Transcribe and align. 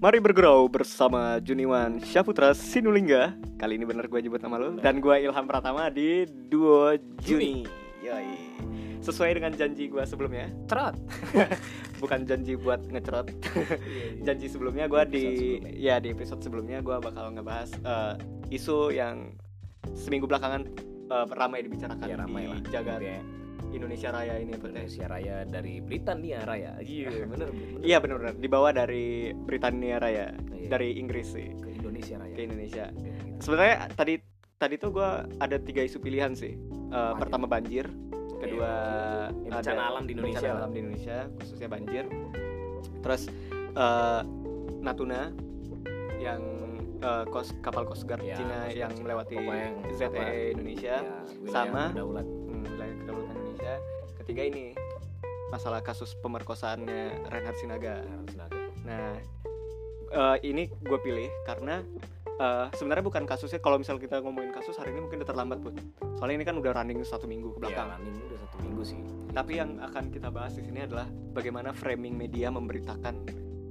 Mari 0.00 0.16
bergurau 0.16 0.64
bersama 0.64 1.36
Juniwan 1.44 2.00
Syaputra 2.00 2.56
Sinulingga. 2.56 3.36
Kali 3.60 3.76
ini 3.76 3.84
bener 3.84 4.08
gue 4.08 4.16
nyebut 4.16 4.40
nama 4.40 4.56
lo 4.56 4.72
Dan 4.80 4.96
gue 4.96 5.12
Ilham 5.12 5.44
Pratama 5.44 5.92
di 5.92 6.24
Duo 6.24 6.96
Juni. 7.20 7.68
Yoi. 8.00 8.32
Sesuai 9.04 9.36
dengan 9.36 9.52
janji 9.52 9.92
gue 9.92 10.00
sebelumnya. 10.08 10.48
Cerot. 10.64 10.96
Bukan 12.00 12.24
janji 12.24 12.56
buat 12.56 12.80
ngecerot. 12.88 13.28
Janji 14.24 14.48
sebelumnya 14.48 14.88
gue 14.88 15.04
di 15.04 15.24
Ya 15.76 16.00
di 16.00 16.16
episode 16.16 16.40
sebelumnya 16.40 16.80
gue 16.80 16.96
bakal 16.96 17.36
ngebahas 17.36 17.68
eh, 17.84 18.56
Isu 18.56 18.96
yang 18.96 19.36
seminggu 19.92 20.24
belakangan 20.24 20.64
eh, 21.12 21.26
ramai 21.36 21.60
dibicarakan 21.60 22.08
Ya, 22.08 22.16
ramai 22.16 22.48
di 22.48 22.56
lah. 22.56 22.60
jagat 22.72 23.04
Kayak 23.04 23.39
Indonesia 23.72 24.08
Raya 24.08 24.34
ini 24.36 24.52
Bro. 24.52 24.70
Indonesia 24.70 25.04
Raya 25.06 25.36
dari 25.44 25.74
Britania 25.78 26.38
Raya. 26.42 26.70
Iya, 26.78 27.10
bener. 27.32 27.48
Iya 27.80 27.96
bener-bener 27.98 28.34
dibawa 28.36 28.70
dari 28.70 29.06
Britania 29.32 29.96
Raya 29.96 30.34
Iya. 30.50 30.68
Dari 30.68 30.96
Inggris 30.96 31.30
sih 31.30 31.48
ke 31.54 31.68
Indonesia 31.72 32.16
Raya. 32.16 32.34
ke 32.34 32.42
Indonesia 32.42 32.84
Kayak 32.88 33.14
gitu. 33.16 33.38
sebenarnya 33.40 33.76
tadi 33.90 34.14
tadi 34.56 34.74
tuh 34.76 34.90
gue 34.90 35.10
ada 35.36 35.56
tiga 35.56 35.80
isu 35.80 35.98
pilihan 35.98 36.32
sih 36.32 36.52
aja? 36.52 37.16
pertama 37.16 37.46
banjir 37.46 37.88
kedua 38.36 38.72
Ya, 39.40 39.50
bencana 39.52 39.82
alam 39.86 40.04
di 40.04 40.12
Indonesia 40.12 40.40
bencana 40.42 40.58
alam 40.58 40.70
di 40.70 40.78
Indonesia 40.80 41.16
khususnya 41.36 41.68
banjir 41.68 42.04
terus 43.00 43.22
eh, 43.72 44.20
Natuna 44.78 45.32
yang 46.18 46.40
eh, 46.98 47.24
kos 47.26 47.52
kapal 47.60 47.84
Coast 47.84 48.04
Guard 48.04 48.20
Ya, 48.20 48.36
Cina 48.36 48.68
yang 48.68 48.92
melewati 48.96 49.36
ZEE 49.90 50.08
apa, 50.08 50.24
Indonesia 50.52 50.94
Ya, 50.98 51.24
sama 51.46 51.92
berdaulat. 51.92 52.26
Ketiga 54.20 54.42
ini 54.44 54.64
masalah 55.50 55.80
kasus 55.82 56.14
pemerkosaannya 56.20 57.26
Reinhard 57.32 57.58
Sinaga 57.58 58.04
Harus 58.04 58.34
naga. 58.38 58.60
Nah, 58.86 59.16
eh, 60.12 60.36
ini 60.46 60.70
gue 60.70 60.98
pilih 61.02 61.28
karena 61.48 61.82
eh, 62.40 62.66
sebenarnya 62.76 63.04
bukan 63.04 63.24
kasusnya. 63.26 63.58
Kalau 63.60 63.80
misal 63.80 63.96
kita 63.98 64.20
ngomongin 64.22 64.52
kasus 64.54 64.76
hari 64.78 64.94
ini 64.94 65.04
mungkin 65.04 65.20
udah 65.24 65.28
terlambat 65.28 65.58
pun. 65.60 65.74
Soalnya 66.16 66.36
ini 66.40 66.46
kan 66.46 66.56
udah 66.60 66.72
running 66.76 67.00
satu 67.02 67.26
minggu 67.26 67.56
ke 67.56 67.68
Ya, 67.68 67.72
belakang. 67.72 67.88
running 67.98 68.16
udah 68.28 68.38
satu 68.46 68.56
minggu 68.64 68.82
sih. 68.84 69.00
Tapi 69.30 69.52
yang 69.58 69.70
akan 69.82 70.04
kita 70.08 70.28
bahas 70.32 70.52
di 70.56 70.62
sini 70.64 70.84
adalah 70.84 71.08
bagaimana 71.36 71.72
framing 71.74 72.16
media 72.16 72.48
memberitakan 72.48 73.14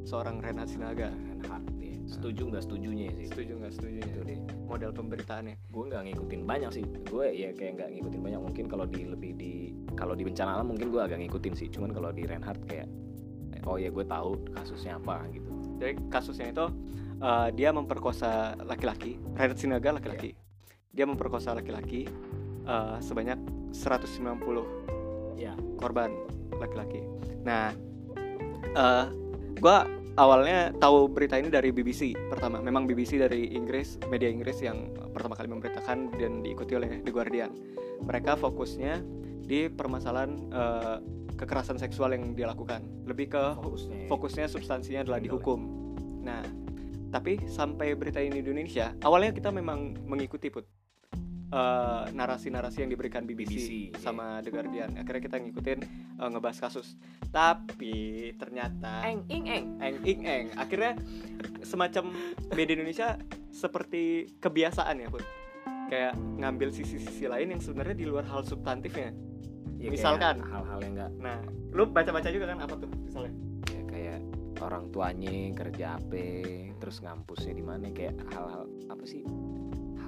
seorang 0.05 0.41
Renat 0.41 0.69
Sinaga. 0.69 1.09
Reinhardt, 1.09 1.65
ya. 1.81 1.88
Setuju 2.09 2.41
nggak 2.49 2.63
setujunya 2.65 3.13
sih. 3.13 3.25
Setuju 3.29 3.53
nggak 3.61 3.73
setuju 3.77 3.99
Itu 4.01 4.21
deh. 4.25 4.39
model 4.65 4.91
pemberitaannya? 4.91 5.55
Gue 5.69 5.83
nggak 5.87 6.01
ngikutin 6.09 6.41
banyak 6.43 6.71
sih. 6.73 6.85
Gue 7.05 7.29
ya 7.31 7.53
kayak 7.53 7.71
nggak 7.77 7.89
ngikutin 7.93 8.21
banyak. 8.25 8.41
Mungkin 8.41 8.65
kalau 8.65 8.85
di 8.89 9.01
lebih 9.05 9.31
di 9.37 9.53
kalau 9.93 10.17
di 10.17 10.25
bencana 10.25 10.57
alam 10.57 10.73
mungkin 10.73 10.89
gue 10.89 11.01
agak 11.01 11.21
ngikutin 11.21 11.53
sih. 11.53 11.67
Cuman 11.69 11.93
kalau 11.93 12.09
di 12.09 12.25
Reinhardt 12.25 12.65
kayak 12.65 12.89
oh 13.69 13.77
ya 13.77 13.93
gue 13.93 14.05
tahu 14.05 14.41
kasusnya 14.57 14.97
apa 14.97 15.21
gitu. 15.29 15.49
Jadi 15.77 15.93
kasusnya 16.09 16.47
itu 16.49 16.65
eh, 17.21 17.47
dia 17.53 17.69
memperkosa 17.69 18.57
laki-laki, 18.65 19.21
Renat 19.37 19.57
Sinaga 19.61 19.93
laki-laki. 19.93 20.33
Dia 20.89 21.05
memperkosa 21.05 21.53
laki-laki 21.53 22.09
eh, 22.65 22.97
sebanyak 22.99 23.37
190 23.71 25.37
Ya. 25.39 25.55
korban 25.79 26.11
laki-laki. 26.59 26.99
Nah, 27.47 27.71
eh 28.75 29.05
gua 29.55 29.87
awalnya 30.19 30.75
tahu 30.75 31.07
berita 31.07 31.39
ini 31.39 31.47
dari 31.47 31.71
BBC 31.71 32.11
pertama. 32.27 32.59
Memang 32.59 32.83
BBC 32.83 33.15
dari 33.15 33.55
Inggris, 33.55 33.95
media 34.11 34.27
Inggris 34.27 34.59
yang 34.59 34.91
pertama 35.15 35.39
kali 35.39 35.47
memberitakan 35.47 36.11
dan 36.19 36.43
diikuti 36.43 36.75
oleh 36.75 36.99
The 36.99 37.11
Guardian. 37.15 37.55
Mereka 38.03 38.35
fokusnya 38.35 38.99
di 39.47 39.71
permasalahan 39.71 40.31
eh, 40.51 40.97
kekerasan 41.39 41.79
seksual 41.79 42.11
yang 42.11 42.35
dia 42.35 42.51
lakukan. 42.51 42.83
Lebih 43.07 43.31
ke 43.31 43.43
Fokusnya. 43.55 44.11
fokusnya 44.11 44.45
substansinya 44.51 45.07
adalah 45.07 45.23
dihukum. 45.23 45.59
Nah, 46.19 46.43
tapi 47.09 47.39
sampai 47.47 47.95
berita 47.95 48.19
ini 48.19 48.43
di 48.43 48.51
Indonesia, 48.51 48.91
awalnya 49.01 49.31
kita 49.31 49.49
memang 49.49 49.95
mengikuti 50.03 50.51
put 50.51 50.67
eh, 51.49 52.03
narasi-narasi 52.13 52.85
yang 52.85 52.91
diberikan 52.93 53.25
BBC, 53.25 53.53
BBC, 53.57 53.69
sama 53.97 54.39
The 54.45 54.49
Guardian. 54.53 54.93
Akhirnya 54.95 55.21
kita 55.25 55.37
ngikutin 55.41 55.79
eh, 56.17 56.29
ngebahas 56.29 56.59
kasus. 56.69 56.95
Tapi 57.29 58.29
ternyata 58.37 59.05
eng 59.05 59.25
ing 59.29 59.45
eng. 59.49 59.65
eng 59.81 59.97
ing 60.05 60.21
eng. 60.25 60.45
Akhirnya 60.55 60.97
semacam 61.61 62.13
media 62.53 62.73
Indonesia 62.77 63.07
seperti 63.49 64.29
kebiasaan 64.37 65.01
ya 65.01 65.09
put. 65.09 65.25
Kayak 65.89 66.13
ngambil 66.37 66.69
sisi-sisi 66.69 67.25
lain 67.25 67.57
yang 67.57 67.61
sebenarnya 67.61 67.97
di 67.97 68.05
luar 68.05 68.25
hal 68.29 68.45
substantifnya. 68.45 69.09
Ya, 69.79 69.89
Misalkan. 69.89 70.43
hal-hal 70.43 70.79
yang 70.83 70.93
nggak 70.93 71.11
Nah, 71.17 71.39
lu 71.71 71.87
baca-baca 71.87 72.29
juga 72.29 72.51
kan 72.51 72.59
apa 72.61 72.75
tuh 72.75 72.89
misalnya? 72.99 73.31
ya 73.71 73.81
kayak 73.87 74.19
orang 74.59 74.91
tuanya 74.91 75.55
kerja 75.55 75.95
apa 75.95 76.25
terus 76.79 76.99
ngampusnya 76.99 77.53
di 77.55 77.63
mana 77.63 77.87
kayak 77.93 78.15
hal-hal 78.35 78.67
apa 78.91 79.03
sih 79.07 79.23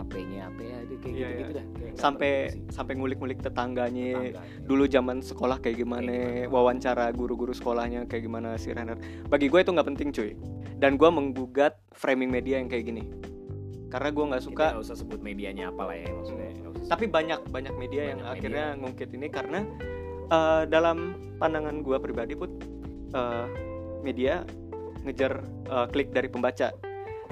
HP-nya 0.02 0.42
apa 0.50 0.62
ya 0.62 0.78
itu 0.82 0.96
kayak 0.98 1.14
Iya, 1.14 1.28
gitu-gitu 1.30 1.54
dah. 1.54 1.66
Kayak 1.66 1.92
nggak 1.92 1.98
sampai 1.98 2.32
penting 2.32 2.50
sih. 2.52 2.74
sampai 2.74 2.94
ngulik-ngulik 2.96 3.40
tetangganya. 3.40 4.10
Tetangganya. 4.12 4.66
dulu 4.66 4.84
zaman 4.86 5.18
sekolah 5.20 5.58
kayak 5.60 5.78
gimana, 5.78 6.10
Kayak 6.10 6.26
gimana. 6.42 6.52
wawancara 6.52 7.06
guru-guru 7.12 7.54
sekolahnya 7.54 8.00
kayak 8.06 8.24
gimana 8.26 8.50
si 8.56 8.70
Renner 8.72 8.98
bagi 9.28 9.48
gue 9.48 9.60
itu 9.60 9.72
nggak 9.72 9.88
penting 9.94 10.10
cuy. 10.12 10.32
Dan 10.82 10.98
gue 10.98 11.10
menggugat 11.10 11.78
framing 11.94 12.28
media 12.28 12.58
yang 12.58 12.66
kayak 12.66 12.90
gini. 12.90 13.06
Karena 13.88 14.08
gue 14.10 14.24
nggak 14.24 14.42
Kita 14.42 14.50
suka 14.50 14.66
nggak 14.72 14.84
usah 14.84 14.96
sebut 14.96 15.20
medianya 15.20 15.70
apa 15.70 15.84
lah 15.84 15.96
ya 15.96 16.10
maksudnya. 16.10 16.50
Usah 16.72 16.90
tapi 16.90 17.06
banyak 17.06 17.40
banyak 17.52 17.76
media 17.76 18.16
yang 18.16 18.20
Banyak 18.20 18.34
akhirnya 18.34 18.66
ngungkit 18.80 19.10
ini 19.12 19.28
karena 19.28 19.60
eh, 20.28 20.64
dalam 20.66 20.98
pandangan 21.38 21.84
gue 21.84 21.98
pribadi 22.00 22.34
put 22.34 22.50
eh, 23.12 23.46
media 24.02 24.42
ngejar 25.04 25.44
eh, 25.68 25.88
klik 25.92 26.10
dari 26.10 26.32
pembaca. 26.32 26.72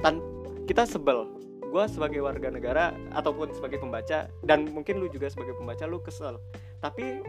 Tan 0.04 0.20
kita 0.68 0.84
sebel 0.84 1.26
gue 1.70 1.84
sebagai 1.86 2.20
warga 2.26 2.50
negara 2.50 2.92
ataupun 3.14 3.54
sebagai 3.54 3.78
pembaca 3.78 4.26
dan 4.42 4.66
mungkin 4.74 4.98
lu 4.98 5.08
juga 5.08 5.30
sebagai 5.30 5.54
pembaca 5.54 5.86
lu 5.86 6.02
kesel. 6.02 6.42
Tapi 6.82 7.22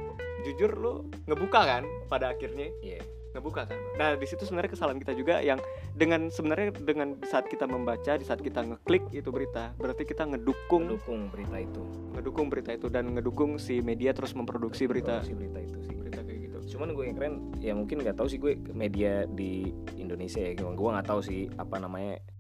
jujur 0.49 0.73
lu 0.73 0.93
ngebuka 1.29 1.61
kan 1.61 1.83
pada 2.09 2.33
akhirnya? 2.33 2.73
Iya. 2.81 3.05
ngebuka 3.31 3.63
kan? 3.63 3.79
Nah 3.95 4.19
di 4.19 4.27
situ 4.27 4.43
sebenarnya 4.43 4.75
kesalahan 4.75 4.99
kita 4.99 5.15
juga 5.15 5.39
yang 5.39 5.63
dengan 5.95 6.35
sebenarnya 6.35 6.75
dengan 6.83 7.15
saat 7.23 7.47
kita 7.47 7.63
membaca 7.63 8.19
di 8.19 8.27
saat 8.27 8.43
kita 8.43 8.59
ngeklik 8.67 9.07
itu 9.15 9.31
berita 9.31 9.71
berarti 9.79 10.03
kita 10.03 10.27
ngedukung 10.27 10.91
mendukung 10.91 11.31
berita 11.31 11.63
itu. 11.63 12.11
Ngedukung 12.19 12.51
berita 12.51 12.75
itu 12.75 12.91
dan 12.91 13.15
ngedukung 13.15 13.55
si 13.63 13.79
media 13.87 14.11
terus 14.11 14.35
memproduksi 14.35 14.91
berita. 14.91 15.23
Produksi 15.23 15.39
berita 15.39 15.59
itu 15.63 15.79
sih. 15.87 15.95
Berita 15.95 16.21
kayak 16.27 16.41
gitu. 16.43 16.59
Cuman 16.75 16.91
gue 16.91 17.05
yang 17.07 17.17
keren 17.23 17.35
ya 17.63 17.73
mungkin 17.79 18.03
nggak 18.03 18.19
tahu 18.19 18.27
sih 18.27 18.43
gue 18.43 18.59
media 18.75 19.31
di 19.31 19.71
Indonesia 19.95 20.43
ya. 20.43 20.51
Gue 20.59 20.91
nggak 20.91 21.07
tahu 21.07 21.23
sih 21.23 21.47
apa 21.55 21.79
namanya 21.79 22.19
ya 22.19 22.40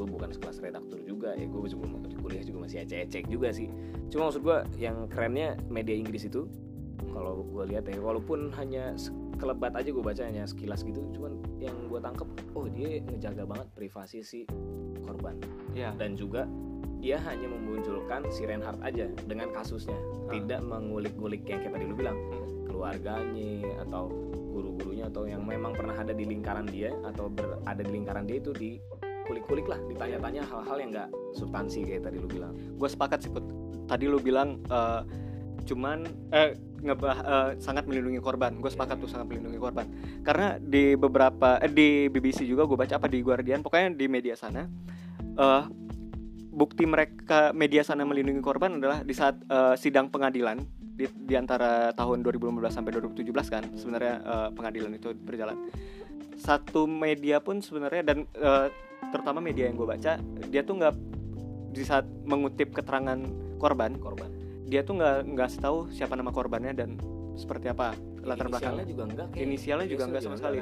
gue 0.00 0.06
bukan 0.08 0.32
sekelas 0.32 0.64
redaktur 0.64 0.96
juga 1.04 1.36
ya 1.36 1.44
gue 1.44 1.60
sebelum 1.68 2.00
kuliah 2.24 2.40
juga 2.40 2.64
masih 2.64 2.88
ecek-ecek 2.88 3.28
juga 3.28 3.52
sih 3.52 3.68
cuma 4.08 4.32
maksud 4.32 4.40
gue 4.40 4.58
yang 4.80 5.04
kerennya 5.12 5.60
media 5.68 5.92
Inggris 5.92 6.24
itu 6.24 6.48
kalau 7.12 7.44
gue 7.44 7.68
lihat 7.68 7.84
ya 7.84 8.00
walaupun 8.00 8.48
hanya 8.56 8.96
sekelebat 8.96 9.76
aja 9.76 9.92
gue 9.92 10.00
bacanya 10.00 10.48
sekilas 10.48 10.80
gitu 10.88 11.04
cuman 11.12 11.36
yang 11.60 11.76
gue 11.92 12.00
tangkep 12.00 12.28
oh 12.56 12.64
dia 12.72 13.04
ngejaga 13.12 13.44
banget 13.44 13.68
privasi 13.76 14.24
si 14.24 14.48
korban 15.04 15.36
ya 15.76 15.92
dan 16.00 16.16
juga 16.16 16.48
dia 17.00 17.20
hanya 17.24 17.48
memunculkan 17.48 18.24
si 18.32 18.44
Reinhardt 18.44 18.80
aja 18.84 19.08
dengan 19.28 19.52
kasusnya 19.52 19.96
Ah. 20.30 20.38
tidak 20.38 20.62
mengulik-ngulik 20.62 21.42
yang 21.42 21.58
kayak 21.58 21.74
tadi 21.74 21.84
lu 21.90 21.96
bilang 21.98 22.14
Hmm. 22.14 22.70
keluarganya 22.70 23.82
atau 23.82 24.06
guru-gurunya 24.54 25.10
atau 25.10 25.26
yang 25.26 25.42
memang 25.42 25.74
pernah 25.74 25.98
ada 25.98 26.14
di 26.14 26.22
lingkaran 26.22 26.70
dia 26.70 26.94
atau 27.02 27.26
berada 27.26 27.82
di 27.82 27.90
lingkaran 27.90 28.24
dia 28.30 28.38
itu 28.38 28.54
di 28.54 28.78
kulik-kulik 29.30 29.70
lah. 29.70 29.78
Ditanya-tanya 29.86 30.42
hal-hal 30.42 30.76
yang 30.82 30.90
nggak 30.90 31.08
substansi 31.38 31.86
kayak 31.86 32.10
tadi 32.10 32.18
lu 32.18 32.26
bilang. 32.26 32.52
Gue 32.74 32.90
sepakat 32.90 33.22
sih 33.22 33.30
Put. 33.30 33.46
tadi 33.86 34.10
lu 34.10 34.18
bilang 34.18 34.58
eh, 34.66 35.02
cuman 35.66 36.02
eh 36.34 36.58
ngebah 36.82 37.18
eh, 37.22 37.50
sangat 37.62 37.86
melindungi 37.86 38.18
korban. 38.18 38.58
Gue 38.58 38.74
sepakat 38.74 38.98
tuh 38.98 39.06
sangat 39.06 39.30
melindungi 39.30 39.62
korban. 39.62 39.86
Karena 40.26 40.58
di 40.58 40.98
beberapa 40.98 41.62
eh, 41.62 41.70
di 41.70 42.10
BBC 42.10 42.42
juga 42.50 42.66
gue 42.66 42.74
baca 42.74 42.98
apa 42.98 43.06
di 43.06 43.22
Guardian 43.22 43.62
pokoknya 43.62 43.94
di 43.94 44.06
media 44.10 44.34
sana 44.34 44.66
eh 45.30 45.64
bukti 46.50 46.82
mereka 46.84 47.54
media 47.54 47.86
sana 47.86 48.02
melindungi 48.02 48.42
korban 48.42 48.82
adalah 48.82 49.06
di 49.06 49.14
saat 49.14 49.38
eh, 49.46 49.74
sidang 49.78 50.10
pengadilan 50.10 50.58
di, 51.00 51.06
di 51.08 51.34
antara 51.38 51.94
tahun 51.96 52.20
2015 52.26 52.68
sampai 52.68 52.90
2017 52.98 53.54
kan 53.54 53.64
sebenarnya 53.78 54.14
eh, 54.20 54.48
pengadilan 54.52 54.92
itu 54.92 55.14
berjalan. 55.14 55.56
Satu 56.36 56.84
media 56.84 57.38
pun 57.38 57.62
sebenarnya 57.62 58.02
dan 58.02 58.18
eh, 58.34 58.68
terutama 59.08 59.40
media 59.40 59.66
yang 59.72 59.76
gue 59.80 59.88
baca 59.88 60.20
dia 60.52 60.62
tuh 60.62 60.76
nggak 60.76 60.94
di 61.70 61.82
saat 61.86 62.04
mengutip 62.26 62.74
keterangan 62.74 63.18
korban 63.56 63.96
korban. 63.96 64.28
dia 64.70 64.86
tuh 64.86 64.98
nggak 65.00 65.16
nggak 65.34 65.48
tahu 65.58 65.90
siapa 65.90 66.14
nama 66.14 66.30
korbannya 66.30 66.72
dan 66.76 66.94
seperti 67.40 67.72
apa 67.72 67.96
latar 68.20 68.52
belakangnya 68.52 68.84
juga 68.84 69.02
enggak 69.08 69.26
kayak 69.32 69.44
Inisialnya 69.48 69.88
juga 69.88 70.04
enggak 70.12 70.22
sama 70.22 70.36
sekali. 70.36 70.58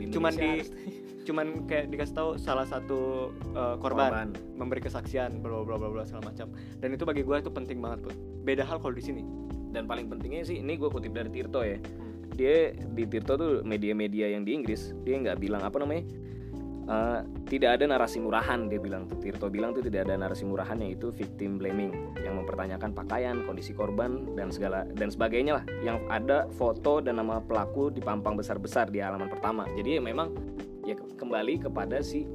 di 0.00 0.04
Cuman 0.08 0.32
di- 0.32 0.66
cuman 1.26 1.46
kayak 1.70 1.86
dikasih 1.94 2.14
tahu 2.18 2.30
salah 2.34 2.66
satu 2.66 3.30
uh, 3.54 3.78
korban, 3.78 4.34
memberi 4.58 4.82
kesaksian 4.82 5.38
bla 5.38 5.62
bla 5.62 5.78
bla 5.78 5.88
bla 5.92 6.02
segala 6.02 6.34
macam. 6.34 6.50
Dan 6.82 6.88
itu 6.96 7.04
bagi 7.06 7.22
gue 7.22 7.36
itu 7.38 7.50
penting 7.52 7.78
banget 7.78 8.10
tuh 8.10 8.14
beda 8.42 8.66
hal 8.66 8.82
kalau 8.82 8.96
di 8.96 9.04
sini. 9.04 9.22
Dan 9.70 9.86
paling 9.86 10.10
pentingnya 10.10 10.42
sih 10.42 10.58
ini 10.58 10.74
gue 10.74 10.90
kutip 10.90 11.14
dari 11.14 11.30
Tirto 11.30 11.62
ya. 11.62 11.78
Dia 12.34 12.72
di 12.74 13.04
Tirto 13.06 13.38
tuh 13.38 13.52
media-media 13.62 14.34
yang 14.34 14.42
di 14.42 14.56
Inggris 14.56 14.96
dia 15.06 15.20
nggak 15.20 15.38
bilang 15.38 15.62
apa 15.62 15.78
namanya 15.78 16.02
Eh, 16.92 17.20
tidak 17.48 17.80
ada 17.80 17.84
narasi 17.96 18.20
murahan 18.20 18.68
dia 18.68 18.76
bilang 18.76 19.08
tuh. 19.08 19.16
Tirto 19.16 19.48
bilang 19.48 19.72
tuh 19.72 19.80
tidak 19.80 20.04
ada 20.08 20.20
narasi 20.20 20.44
murahan 20.44 20.76
yaitu 20.84 21.08
victim 21.08 21.56
blaming 21.56 21.88
yang 22.20 22.36
mempertanyakan 22.36 22.92
pakaian 22.92 23.40
kondisi 23.48 23.72
korban 23.72 24.36
dan 24.36 24.52
segala 24.52 24.84
dan 24.92 25.08
sebagainya 25.08 25.60
lah. 25.60 25.64
Yang 25.80 25.98
ada 26.12 26.38
foto 26.52 27.00
dan 27.00 27.16
nama 27.16 27.40
pelaku 27.40 27.88
dipampang 27.88 28.36
besar-besar 28.36 28.92
di 28.92 29.00
halaman 29.00 29.32
pertama. 29.32 29.64
Jadi 29.72 29.96
ya 29.96 30.02
memang 30.04 30.36
ya 30.84 30.92
ke- 30.92 31.16
kembali 31.16 31.64
kepada 31.64 32.04
si 32.04 32.28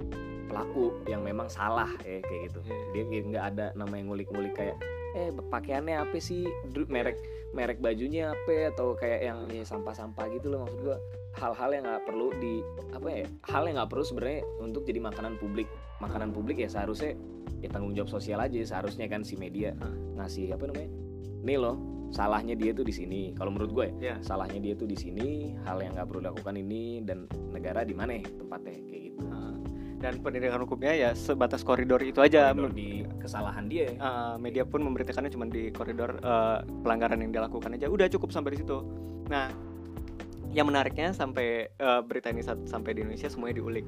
pelaku 0.50 1.06
yang 1.06 1.22
memang 1.22 1.52
salah 1.54 1.94
ya 2.02 2.18
kayak 2.26 2.50
gitu. 2.50 2.60
Iya. 2.96 3.04
dia 3.06 3.22
nggak 3.30 3.46
ada 3.54 3.66
nama 3.78 3.94
yang 3.94 4.10
ngulik-ngulik 4.10 4.58
kayak 4.58 4.78
eh 5.14 5.30
pakaiannya 5.34 6.02
apa 6.02 6.18
sih? 6.18 6.50
Merek 6.74 7.37
merek 7.58 7.82
bajunya 7.82 8.38
apa 8.38 8.70
atau 8.70 8.94
kayak 8.94 9.22
yang 9.26 9.40
ya 9.50 9.66
sampah-sampah 9.66 10.30
gitu 10.38 10.54
loh 10.54 10.70
maksud 10.70 10.80
gua. 10.86 10.98
Hal-hal 11.42 11.70
yang 11.74 11.84
nggak 11.90 12.06
perlu 12.06 12.30
di 12.38 12.62
apa 12.94 13.10
ya 13.10 13.26
hal 13.50 13.66
yang 13.66 13.82
nggak 13.82 13.90
perlu 13.90 14.06
sebenarnya 14.06 14.42
untuk 14.62 14.86
jadi 14.86 15.02
makanan 15.02 15.42
publik. 15.42 15.66
Makanan 15.98 16.30
publik 16.30 16.62
ya 16.62 16.70
seharusnya 16.70 17.18
ya 17.58 17.74
tanggung 17.74 17.98
jawab 17.98 18.14
sosial 18.14 18.38
aja 18.38 18.62
seharusnya 18.62 19.10
kan 19.10 19.26
si 19.26 19.34
media 19.34 19.74
ngasih 20.14 20.54
apa 20.54 20.70
namanya 20.70 20.94
nih 21.42 21.58
loh 21.58 21.98
salahnya 22.14 22.56
dia 22.56 22.72
tuh 22.72 22.86
di 22.86 22.94
sini. 22.94 23.22
Kalau 23.36 23.52
menurut 23.52 23.72
gue 23.74 23.88
Ya. 24.00 24.16
salahnya 24.24 24.62
dia 24.62 24.74
tuh 24.78 24.88
di 24.88 24.96
sini 24.96 25.58
hal 25.66 25.82
yang 25.82 25.98
nggak 25.98 26.08
perlu 26.08 26.22
dilakukan 26.24 26.56
ini 26.56 27.04
dan 27.04 27.28
negara 27.52 27.84
di 27.84 27.92
mana 27.98 28.22
ya 28.22 28.24
tempatnya 28.24 28.80
kayak 28.86 29.02
gitu. 29.12 29.22
Nah, 29.28 29.57
dan 29.98 30.22
pendidikan 30.22 30.62
hukumnya 30.62 30.94
ya 30.94 31.10
sebatas 31.18 31.66
koridor 31.66 32.02
itu 32.06 32.22
aja. 32.22 32.54
Koridor 32.54 32.74
di 32.74 33.04
kesalahan 33.18 33.66
dia. 33.66 33.94
Uh, 33.98 34.36
media 34.38 34.62
pun 34.64 34.86
memberitakannya 34.86 35.34
cuma 35.34 35.50
di 35.50 35.74
koridor 35.74 36.22
uh, 36.22 36.62
pelanggaran 36.86 37.22
yang 37.22 37.34
dilakukan 37.34 37.74
aja. 37.74 37.90
Udah 37.90 38.06
cukup 38.08 38.30
sampai 38.30 38.54
di 38.56 38.62
situ. 38.62 38.78
Nah 39.30 39.50
yang 40.54 40.70
menariknya 40.70 41.12
sampai 41.12 41.70
uh, 41.82 42.02
berita 42.06 42.32
ini 42.32 42.42
sampai 42.46 42.92
di 42.94 43.02
Indonesia 43.04 43.30
semuanya 43.30 43.58
diulik. 43.62 43.86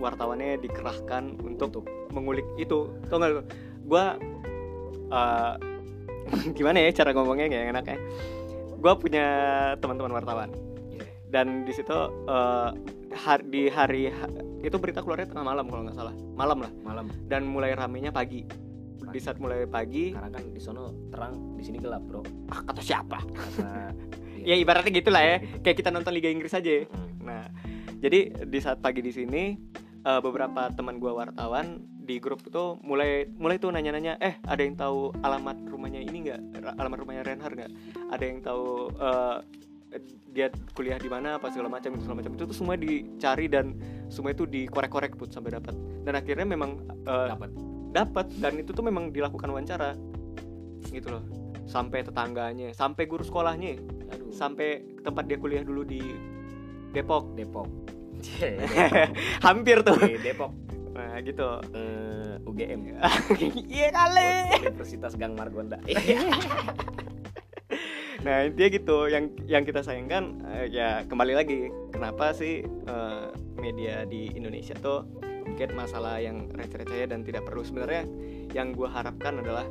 Wartawannya 0.00 0.60
dikerahkan 0.60 1.40
untuk, 1.44 1.86
mengulik 2.10 2.48
itu. 2.56 2.90
Tau 3.06 3.20
gak 3.20 3.30
lu? 3.30 3.42
Gue 3.86 4.04
uh, 5.12 5.54
gimana 6.56 6.84
ya 6.84 6.90
cara 6.92 7.16
ngomongnya? 7.16 7.46
Nggak 7.48 7.64
enaknya 7.76 7.98
gue 8.80 8.92
punya 8.96 9.26
teman-teman 9.78 10.12
wartawan. 10.16 10.50
Iya. 10.90 11.06
dan 11.30 11.62
di 11.68 11.72
situ 11.76 11.94
uh, 12.26 12.72
har- 13.14 13.46
di 13.46 13.68
hari 13.70 14.10
ha- 14.10 14.34
itu 14.60 14.76
berita 14.76 15.00
keluarnya 15.00 15.32
tengah 15.32 15.44
malam 15.44 15.66
kalau 15.68 15.82
nggak 15.88 15.96
salah. 15.96 16.14
Malam 16.36 16.58
lah. 16.64 16.72
Malam. 16.84 17.06
Dan 17.26 17.48
mulai 17.48 17.72
ramenya 17.72 18.12
pagi. 18.12 18.44
Di 19.10 19.18
saat 19.18 19.42
mulai 19.42 19.66
pagi. 19.66 20.14
Karena 20.14 20.30
kan 20.30 20.44
di 20.52 20.60
sono 20.62 21.10
terang 21.10 21.58
di 21.58 21.62
sini 21.66 21.82
gelap 21.82 22.04
bro. 22.06 22.22
Ah, 22.52 22.62
kata 22.62 22.80
siapa? 22.84 23.18
Kata 23.18 23.92
ya 24.48 24.56
ibaratnya 24.56 24.92
gitulah 24.92 25.22
ya. 25.22 25.36
Gitu. 25.40 25.60
kayak 25.60 25.76
kita 25.76 25.90
nonton 25.92 26.12
Liga 26.16 26.30
Inggris 26.32 26.56
aja 26.56 26.72
Mm. 26.90 27.08
nah 27.20 27.44
jadi 28.00 28.48
di 28.48 28.58
saat 28.64 28.80
pagi 28.80 29.04
di 29.04 29.12
sini 29.12 29.52
eh, 30.00 30.20
beberapa 30.24 30.72
teman 30.72 30.96
gua 30.96 31.12
wartawan 31.12 31.84
di 32.00 32.16
grup 32.16 32.40
itu 32.48 32.80
mulai 32.80 33.28
mulai 33.36 33.60
tuh 33.60 33.68
nanya-nanya 33.68 34.16
eh 34.18 34.40
ada 34.48 34.62
yang 34.64 34.74
tahu 34.74 35.12
alamat 35.20 35.68
rumahnya 35.68 36.00
ini 36.00 36.26
nggak? 36.26 36.40
Alamat 36.80 36.98
rumahnya 37.04 37.22
Reinhard 37.22 37.54
nggak? 37.54 37.72
Ada 38.08 38.24
yang 38.24 38.38
tahu 38.40 38.88
eh, 38.96 39.36
dia 40.30 40.46
kuliah 40.78 40.96
di 40.96 41.10
mana 41.10 41.36
apa 41.42 41.50
segala 41.50 41.66
macam 41.66 41.90
itu 41.94 42.02
segala 42.06 42.22
macam. 42.22 42.32
Itu 42.38 42.44
tuh 42.46 42.56
semua 42.56 42.74
dicari 42.78 43.46
dan 43.50 43.74
semua 44.06 44.30
itu 44.30 44.46
dikorek-korek 44.46 45.18
put 45.18 45.34
sampai 45.34 45.58
dapat. 45.58 45.74
Dan 46.06 46.14
akhirnya 46.14 46.46
memang 46.46 46.80
eh, 47.06 47.28
dapat. 47.34 47.50
dapat. 47.90 48.26
Dan 48.38 48.52
itu 48.62 48.70
tuh 48.70 48.84
memang 48.86 49.10
dilakukan 49.10 49.50
wawancara. 49.50 49.98
Gitu 50.86 51.08
loh. 51.10 51.24
Sampai 51.66 52.02
tetangganya 52.02 52.70
sampai 52.74 53.06
guru 53.10 53.26
sekolahnya. 53.26 53.78
Aduh. 54.14 54.30
Sampai 54.30 54.86
tempat 55.02 55.26
dia 55.26 55.38
kuliah 55.38 55.66
dulu 55.66 55.82
di 55.82 56.00
Depok. 56.94 57.34
Depok. 57.34 57.66
Hampir 59.46 59.82
tuh. 59.82 59.98
Oke, 59.98 60.18
Depok. 60.22 60.52
Nah 60.94 61.18
gitu. 61.22 61.48
Eh, 61.74 62.46
UGM 62.46 62.80
iya 63.74 63.88
kali. 63.92 64.32
Universitas 64.64 65.14
Gang 65.14 65.36
Margonda 65.36 65.78
nah 68.20 68.44
intinya 68.44 68.68
gitu 68.68 69.08
yang 69.08 69.32
yang 69.48 69.64
kita 69.64 69.80
sayangkan 69.80 70.44
eh, 70.44 70.66
ya 70.68 71.08
kembali 71.08 71.32
lagi 71.32 71.72
kenapa 71.88 72.36
sih 72.36 72.60
eh, 72.64 73.26
media 73.56 74.04
di 74.04 74.28
Indonesia 74.36 74.76
tuh 74.76 75.08
mungkin 75.50 75.76
masalah 75.76 76.22
yang 76.22 76.48
receh-receh 76.54 77.10
dan 77.10 77.20
tidak 77.26 77.44
perlu? 77.44 77.60
Sebenarnya 77.60 78.06
yang 78.54 78.72
gue 78.72 78.88
harapkan 78.88 79.42
adalah 79.42 79.66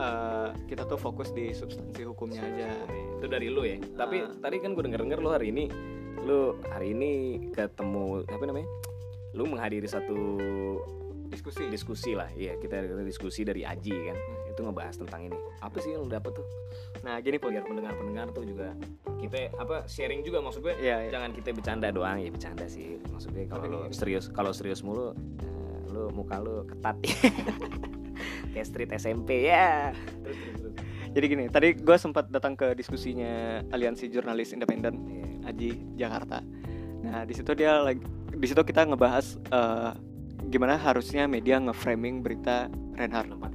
eh, 0.00 0.48
kita 0.66 0.88
tuh 0.88 0.96
fokus 0.96 1.30
di 1.30 1.52
substansi 1.52 2.02
hukumnya 2.08 2.40
aja. 2.40 2.72
Itu 3.20 3.28
dari 3.28 3.52
lu 3.52 3.62
ya? 3.62 3.76
Tapi 3.78 4.24
Ah. 4.24 4.32
tadi 4.40 4.56
kan 4.58 4.72
gue 4.72 4.82
denger 4.82 5.04
denger 5.04 5.20
lu 5.20 5.30
hari 5.30 5.52
ini 5.52 5.64
lu 6.26 6.58
hari 6.68 6.92
ini 6.92 7.12
ketemu 7.54 8.26
apa 8.28 8.44
namanya 8.44 8.68
lu 9.32 9.46
menghadiri 9.46 9.86
satu 9.86 10.18
diskusi. 11.30 11.68
diskusi 11.70 12.10
lah. 12.16 12.26
Iya 12.34 12.58
kita 12.58 12.80
kita 12.82 13.04
diskusi 13.06 13.46
dari 13.46 13.62
Aji 13.62 13.94
kan 14.10 14.16
itu 14.60 14.68
ngebahas 14.68 14.94
tentang 15.00 15.32
ini 15.32 15.38
apa 15.64 15.76
sih 15.80 15.96
yang 15.96 16.04
lu 16.04 16.12
dapet 16.12 16.36
tuh 16.36 16.46
nah 17.00 17.16
gini 17.24 17.40
pun 17.40 17.48
biar 17.56 17.64
pendengar 17.64 17.96
pendengar 17.96 18.28
tuh 18.36 18.44
juga 18.44 18.76
kita 19.16 19.48
apa 19.56 19.88
sharing 19.88 20.20
juga 20.20 20.44
maksud 20.44 20.60
gue 20.60 20.76
Iya, 20.76 21.08
iya. 21.08 21.10
jangan 21.16 21.32
kita 21.32 21.56
bercanda 21.56 21.88
doang 21.88 22.20
ya 22.20 22.28
bercanda 22.28 22.68
sih 22.68 23.00
maksud 23.08 23.32
gue 23.32 23.48
kalau 23.48 23.64
lu 23.64 23.80
serius 23.88 24.28
kalau 24.28 24.52
serius 24.52 24.84
mulu 24.84 25.16
eh, 25.16 25.80
lu 25.88 26.12
muka 26.12 26.36
lu 26.44 26.68
ketat 26.68 27.00
kayak 28.52 28.66
street 28.68 28.92
SMP 29.00 29.48
ya 29.48 29.96
terus 30.20 30.36
terus 30.36 30.58
terus 30.60 30.76
Jadi 31.10 31.26
gini, 31.26 31.50
tadi 31.50 31.74
gue 31.74 31.96
sempat 31.98 32.30
datang 32.30 32.54
ke 32.54 32.70
diskusinya 32.78 33.66
Aliansi 33.74 34.06
Jurnalis 34.06 34.54
Independen 34.54 34.94
Iya. 35.10 35.50
Aji 35.50 35.70
Jakarta. 35.98 36.38
Nah 37.02 37.26
di 37.26 37.34
situ 37.34 37.50
dia 37.58 37.82
lagi, 37.82 37.98
di 38.30 38.46
situ 38.46 38.62
kita 38.62 38.86
ngebahas 38.86 39.34
eh, 39.50 39.90
gimana 40.46 40.78
harusnya 40.78 41.26
media 41.26 41.58
nge-framing 41.58 42.22
berita 42.22 42.70
Reinhardt. 42.94 43.49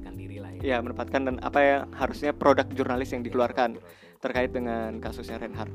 Ya 0.60 0.76
Ya 0.76 0.82
menempatkan 0.82 1.28
dan 1.28 1.36
apa 1.42 1.58
yang 1.60 1.82
harusnya 1.96 2.30
produk 2.32 2.66
jurnalis 2.72 3.12
yang 3.12 3.22
dikeluarkan 3.24 3.80
terkait 4.20 4.50
dengan 4.52 4.98
kasusnya 5.00 5.40
Reinhardt. 5.40 5.72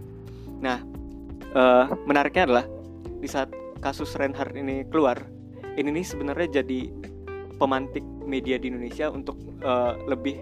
Nah 0.61 0.81
eh, 1.53 1.85
menariknya 2.07 2.43
adalah 2.49 2.65
di 3.21 3.27
saat 3.29 3.53
kasus 3.81 4.13
Reinhardt 4.17 4.57
ini 4.57 4.85
keluar, 4.89 5.21
ini 5.77 5.89
nih 5.89 6.05
sebenarnya 6.05 6.61
jadi 6.61 6.89
pemantik 7.57 8.05
media 8.25 8.57
di 8.57 8.73
Indonesia 8.73 9.09
untuk 9.09 9.37
eh, 9.61 9.93
lebih 10.09 10.41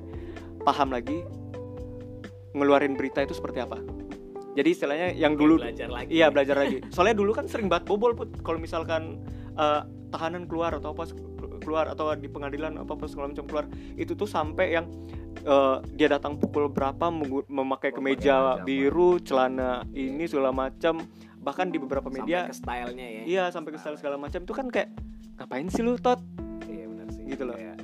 paham 0.63 0.91
lagi 0.91 1.23
ngeluarin 2.55 2.95
berita 2.97 3.23
itu 3.23 3.35
seperti 3.35 3.63
apa. 3.63 3.79
Jadi 4.57 4.69
istilahnya 4.75 5.07
yang 5.13 5.37
dulu 5.37 5.61
belajar 5.61 5.87
lagi 5.87 6.09
Iya 6.09 6.27
belajar 6.33 6.57
lagi. 6.57 6.83
Soalnya 6.89 7.15
dulu 7.21 7.31
kan 7.31 7.45
sering 7.45 7.69
banget 7.69 7.85
bobol 7.85 8.17
put. 8.17 8.33
Kalau 8.41 8.59
misalkan 8.59 9.21
eh, 9.55 9.81
tahanan 10.09 10.49
keluar 10.49 10.75
atau 10.77 10.91
apa 10.93 11.09
keluar 11.61 11.85
atau 11.89 12.11
di 12.17 12.27
pengadilan 12.27 12.81
apa 12.81 12.97
apa 12.97 13.05
segala 13.05 13.31
macam 13.31 13.45
keluar, 13.45 13.65
itu 13.95 14.13
tuh 14.13 14.27
sampai 14.27 14.75
yang 14.75 14.85
eh, 15.45 15.77
dia 15.95 16.09
datang 16.11 16.35
pukul 16.35 16.67
berapa 16.67 17.09
memakai 17.47 17.93
kemeja 17.93 18.61
biru, 18.65 19.21
celana 19.21 19.85
ini 19.95 20.27
segala 20.27 20.51
macam. 20.51 20.99
Bahkan 21.39 21.71
di 21.71 21.79
beberapa 21.79 22.11
sampai 22.11 22.27
media 22.27 22.51
ke 22.51 22.55
stylenya 22.55 23.07
ya 23.07 23.21
iya 23.23 23.43
sampai 23.47 23.71
ke 23.71 23.79
style 23.79 23.95
segala 23.95 24.19
macam 24.19 24.43
itu 24.43 24.51
kan 24.51 24.67
kayak 24.67 24.91
ngapain 25.39 25.71
sih 25.71 25.79
lu 25.79 25.95
tot? 25.95 26.19
iya 26.67 26.83
benar 26.83 27.07
sih 27.15 27.23
Gitu 27.23 27.47
loh. 27.47 27.55
Ya 27.55 27.78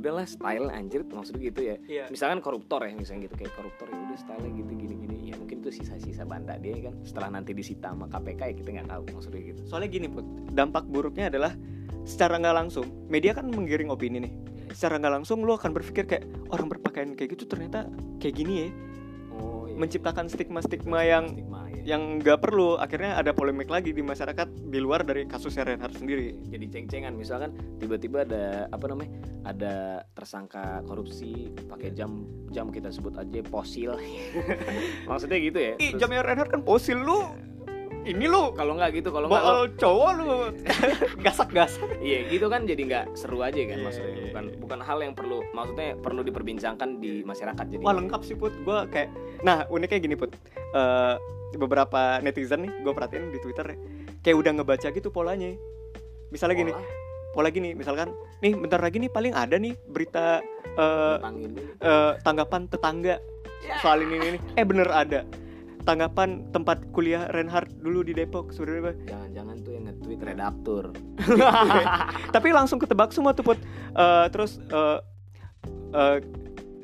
udahlah 0.00 0.24
style 0.24 0.66
anjir 0.68 1.04
maksud 1.04 1.36
gitu 1.36 1.60
ya 1.60 1.76
Iya. 1.84 2.08
misalkan 2.08 2.40
koruptor 2.40 2.82
ya 2.82 2.92
misalnya 2.92 3.28
gitu 3.28 3.36
kayak 3.36 3.52
koruptor 3.54 3.86
ya 3.86 3.98
udah 4.00 4.18
style 4.18 4.48
gitu 4.48 4.72
gini 4.72 4.94
gini 4.96 5.16
ya 5.28 5.34
mungkin 5.36 5.60
itu 5.60 5.70
sisa-sisa 5.70 6.24
banda 6.24 6.56
dia 6.56 6.74
kan 6.80 6.96
setelah 7.04 7.28
nanti 7.30 7.52
disita 7.52 7.92
sama 7.92 8.08
KPK 8.08 8.40
ya 8.40 8.54
kita 8.56 8.68
nggak 8.74 8.88
tahu 8.88 9.02
maksudnya 9.12 9.42
gitu 9.44 9.60
Soalnya 9.68 9.90
gini 9.92 10.06
put, 10.08 10.24
dampak 10.50 10.84
buruknya 10.88 11.28
adalah 11.28 11.52
secara 12.02 12.40
nggak 12.40 12.56
langsung 12.56 12.86
media 13.06 13.30
kan 13.30 13.46
menggiring 13.46 13.86
opini 13.86 14.18
nih. 14.24 14.32
Secara 14.72 14.98
nggak 14.98 15.14
langsung 15.20 15.44
lu 15.44 15.52
akan 15.52 15.70
berpikir 15.70 16.08
kayak 16.08 16.24
orang 16.50 16.66
berpakaian 16.66 17.14
kayak 17.14 17.36
gitu 17.36 17.46
ternyata 17.46 17.86
kayak 18.18 18.34
gini 18.34 18.54
ya. 18.66 18.68
oh 19.30 19.70
iya. 19.70 19.76
menciptakan 19.78 20.26
stigma-stigma 20.26 21.00
yang 21.04 21.24
Stigma. 21.30 21.69
Yang 21.82 22.18
nggak 22.18 22.38
perlu. 22.38 22.76
Akhirnya 22.76 23.14
ada 23.14 23.30
polemik 23.30 23.66
lagi 23.66 23.90
di 23.90 24.00
masyarakat 24.00 24.46
di 24.66 24.78
luar 24.78 25.00
dari 25.00 25.24
kasusnya 25.24 25.64
Reinhardt 25.64 25.96
sendiri. 25.96 26.36
Jadi 26.46 26.64
ceng-cengan. 26.68 27.12
Misalkan 27.12 27.50
tiba-tiba 27.76 28.22
ada 28.22 28.66
apa 28.66 28.84
namanya 28.86 29.10
ada 29.42 29.74
tersangka 30.10 30.84
korupsi 30.84 31.48
pakai 31.64 31.90
jam 31.90 32.22
jam 32.48 32.68
kita 32.68 32.88
sebut 32.88 33.14
aja 33.14 33.40
fosil 33.44 33.96
maksudnya 35.08 35.38
gitu 35.38 35.58
ya. 35.58 35.72
Ih 35.76 35.90
Terus- 35.90 36.00
jamnya 36.00 36.22
Reinhardt 36.22 36.50
kan 36.50 36.62
fosil 36.62 36.96
lu. 36.96 37.20
Ini 38.00 38.24
lu. 38.26 38.56
Kalau 38.56 38.72
nggak 38.74 38.96
gitu 38.96 39.12
kalau 39.12 39.28
nggak 39.28 39.44
lo- 39.44 39.72
cowok 39.76 40.10
lu. 40.16 40.28
Gasak-gasak. 41.24 42.00
Iya 42.00 42.28
gitu 42.28 42.48
kan 42.48 42.64
jadi 42.64 42.80
nggak 42.80 43.04
seru 43.12 43.44
aja 43.44 43.60
kan 43.60 43.76
Iya, 43.76 43.84
maksudnya. 43.84 44.08
iya, 44.10 44.24
bukan 44.26 44.44
iya. 44.46 44.56
bukan 44.56 44.78
hal 44.80 44.98
yang 45.00 45.12
perlu 45.12 45.38
maksudnya 45.52 45.88
perlu 45.94 46.20
diperbincangkan 46.22 46.96
di 46.96 47.20
masyarakat 47.22 47.64
jadi 47.68 47.82
wah 47.84 47.92
lengkap 47.92 48.20
sih 48.24 48.34
put. 48.34 48.56
Gue 48.58 48.78
kayak 48.88 49.12
nah 49.40 49.68
uniknya 49.68 50.00
gini 50.00 50.16
put. 50.16 50.32
Eh, 50.72 51.14
beberapa 51.58 52.22
netizen 52.22 52.66
nih 52.66 52.72
gue 52.82 52.92
perhatiin 52.94 53.30
di 53.34 53.38
twitter 53.42 53.74
ya, 53.74 53.76
kayak 54.22 54.36
udah 54.38 54.52
ngebaca 54.60 54.88
gitu 54.90 55.08
polanya. 55.10 55.54
Misalnya 56.30 56.56
gini 56.58 56.72
Pola? 57.30 57.50
gini 57.50 57.74
misalkan 57.78 58.10
nih 58.42 58.58
bentar 58.58 58.82
lagi 58.82 58.98
nih 58.98 59.10
paling 59.10 59.30
ada 59.34 59.54
nih 59.54 59.74
berita 59.86 60.42
eh, 60.78 61.16
ini. 61.38 61.62
eh, 61.78 62.12
tanggapan 62.26 62.66
tetangga 62.66 63.22
soal 63.82 64.02
ini 64.02 64.16
ini 64.18 64.38
eh 64.58 64.66
bener 64.66 64.90
ada. 64.90 65.22
Tanggapan 65.80 66.52
tempat 66.52 66.92
kuliah 66.92 67.24
Reinhardt 67.32 67.72
dulu 67.80 68.04
di 68.04 68.12
Depok 68.12 68.52
sebenarnya? 68.52 68.92
Jangan-jangan 69.08 69.56
tuh 69.64 69.72
yang 69.72 69.84
nge-tweet 69.88 70.20
redaktur. 70.20 70.84
tapi 72.36 72.48
langsung 72.52 72.76
ketebak 72.76 73.16
semua 73.16 73.32
tuh 73.32 73.48
put. 73.48 73.58
Eh, 73.96 74.26
terus 74.28 74.60
eh, 74.60 74.98
eh, 75.96 76.18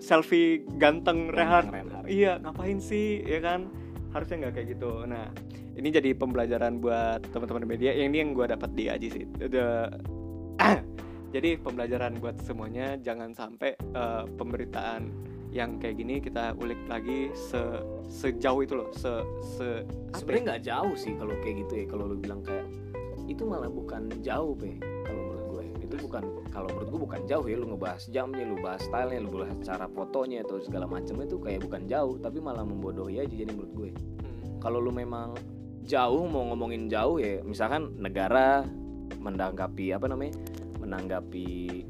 selfie 0.01 0.65
ganteng 0.81 1.29
Reinhardt. 1.29 1.69
iya 2.09 2.41
ngapain 2.41 2.81
sih 2.81 3.21
ya 3.27 3.43
kan 3.45 3.69
harusnya 4.15 4.47
nggak 4.47 4.55
kayak 4.55 4.69
gitu 4.79 4.91
nah 5.09 5.27
ini 5.77 5.89
jadi 5.93 6.11
pembelajaran 6.17 6.81
buat 6.81 7.21
teman-teman 7.31 7.65
media 7.69 7.93
yang 7.93 8.13
ini 8.15 8.19
yang 8.23 8.31
gue 8.33 8.47
dapat 8.49 8.71
di 8.73 8.85
Aji 8.89 9.09
sih 9.13 9.25
The- 9.39 9.93
jadi 11.35 11.61
pembelajaran 11.61 12.17
buat 12.23 12.41
semuanya 12.41 12.97
jangan 13.01 13.37
sampai 13.37 13.77
eh, 13.77 14.25
pemberitaan 14.41 15.27
yang 15.57 15.81
kayak 15.81 15.97
gini 15.97 16.21
kita 16.21 16.53
ulik 16.61 16.77
lagi 16.85 17.33
se 17.33 17.61
sejauh 18.13 18.61
itu 18.61 18.77
loh 18.77 18.93
se 18.93 19.25
se 19.57 19.69
ya? 19.83 20.15
Sebenarnya 20.21 20.45
nggak 20.53 20.63
jauh 20.69 20.95
sih 21.01 21.13
kalau 21.17 21.35
kayak 21.41 21.57
gitu 21.65 21.73
ya. 21.81 21.85
Kalau 21.89 22.05
lu 22.13 22.17
bilang 22.21 22.45
kayak 22.45 22.67
itu 23.27 23.43
malah 23.43 23.73
bukan 23.73 24.13
jauh, 24.21 24.53
Pe. 24.53 24.77
Itu 25.87 26.03
bukan 26.03 26.51
kalau 26.51 26.67
menurut 26.75 26.89
gue 26.91 27.01
bukan 27.07 27.21
jauh 27.31 27.47
ya 27.47 27.57
lu 27.57 27.67
ngebahas 27.71 28.03
jamnya, 28.11 28.43
lu 28.43 28.59
bahas 28.59 28.83
stylenya, 28.83 29.21
lu 29.23 29.31
bahas 29.39 29.57
cara 29.63 29.87
fotonya 29.87 30.43
atau 30.43 30.59
segala 30.59 30.91
macam 30.91 31.23
itu 31.23 31.39
kayak 31.39 31.63
bukan 31.63 31.87
jauh, 31.87 32.19
tapi 32.19 32.43
malah 32.43 32.67
membodohi 32.67 33.23
aja 33.23 33.31
jadi 33.31 33.51
menurut 33.55 33.73
gue. 33.73 33.91
Hmm. 33.95 34.59
Kalau 34.59 34.83
lu 34.83 34.91
memang 34.91 35.39
jauh 35.87 36.27
mau 36.27 36.51
ngomongin 36.51 36.91
jauh 36.91 37.23
ya, 37.23 37.39
misalkan 37.47 37.95
negara 38.03 38.67
menanggapi 39.23 39.95
apa 39.95 40.11
namanya? 40.11 40.35
menanggapi 40.77 41.83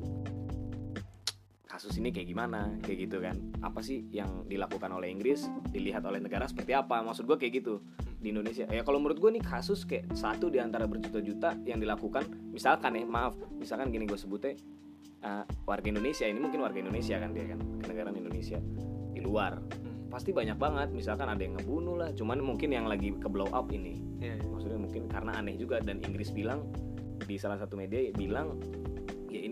kasus 1.76 2.00
ini 2.00 2.09
kayak 2.09 2.33
gimana 2.33 2.73
kayak 2.80 3.04
gitu 3.04 3.21
kan. 3.21 3.37
Apa 3.61 3.85
sih 3.85 4.09
yang 4.09 4.49
dilakukan 4.49 4.88
oleh 4.88 5.12
Inggris 5.12 5.45
dilihat 5.68 6.09
oleh 6.09 6.25
negara 6.25 6.49
seperti 6.49 6.73
apa? 6.73 7.04
Maksud 7.04 7.28
gue 7.28 7.37
kayak 7.37 7.61
gitu 7.61 7.85
di 8.16 8.33
Indonesia. 8.33 8.64
Ya 8.73 8.80
kalau 8.80 8.97
menurut 8.97 9.21
gue 9.21 9.30
nih 9.37 9.45
kasus 9.45 9.85
kayak 9.85 10.09
satu 10.16 10.49
di 10.49 10.56
antara 10.56 10.88
berjuta-juta 10.88 11.61
yang 11.68 11.76
dilakukan 11.76 12.25
misalkan 12.49 12.97
ya 12.97 13.04
maaf 13.04 13.37
misalkan 13.61 13.92
gini 13.92 14.09
gue 14.09 14.16
sebutnya 14.16 14.56
eh, 15.21 15.45
warga 15.68 15.87
Indonesia 15.92 16.25
ini 16.25 16.40
mungkin 16.40 16.64
warga 16.64 16.80
Indonesia 16.80 17.21
kan 17.21 17.37
dia 17.37 17.45
kan 17.52 17.61
kenegaraan 17.85 18.16
Indonesia 18.16 18.56
di 19.12 19.21
luar. 19.21 19.61
Hmm. 19.61 19.85
pasti 20.06 20.30
banyak 20.30 20.56
banget 20.56 20.88
misalkan 20.95 21.28
ada 21.28 21.42
yang 21.42 21.59
ngebunuh 21.61 21.99
lah 21.99 22.09
cuman 22.14 22.38
mungkin 22.40 22.73
yang 22.73 22.88
lagi 22.88 23.12
ke 23.21 23.28
blow 23.28 23.52
up 23.52 23.68
ini. 23.68 24.00
Iya, 24.23 24.40
iya. 24.40 24.49
maksudnya 24.49 24.80
mungkin 24.80 25.12
karena 25.12 25.37
aneh 25.37 25.61
juga 25.61 25.83
dan 25.85 26.00
Inggris 26.00 26.33
bilang 26.33 26.64
di 27.26 27.37
salah 27.37 27.61
satu 27.61 27.76
media 27.76 28.00
bilang 28.16 28.56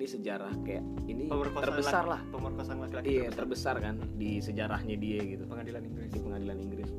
ini 0.04 0.12
sejarah 0.12 0.52
kayak 0.60 0.84
ini 1.08 1.24
Pemerkosaan 1.26 1.64
terbesar 1.64 2.04
lah. 2.04 2.20
pemerkosaan 2.28 2.76
laki-laki 2.78 3.08
iya 3.08 3.32
terbesar. 3.32 3.72
terbesar 3.72 3.76
kan 3.80 3.94
di 4.14 4.36
sejarahnya 4.38 4.96
dia 5.00 5.20
gitu. 5.24 5.48
Pengadilan 5.48 5.80
Inggris. 5.82 6.08
Di 6.12 6.20
pengadilan 6.20 6.58
Inggris. 6.60 6.90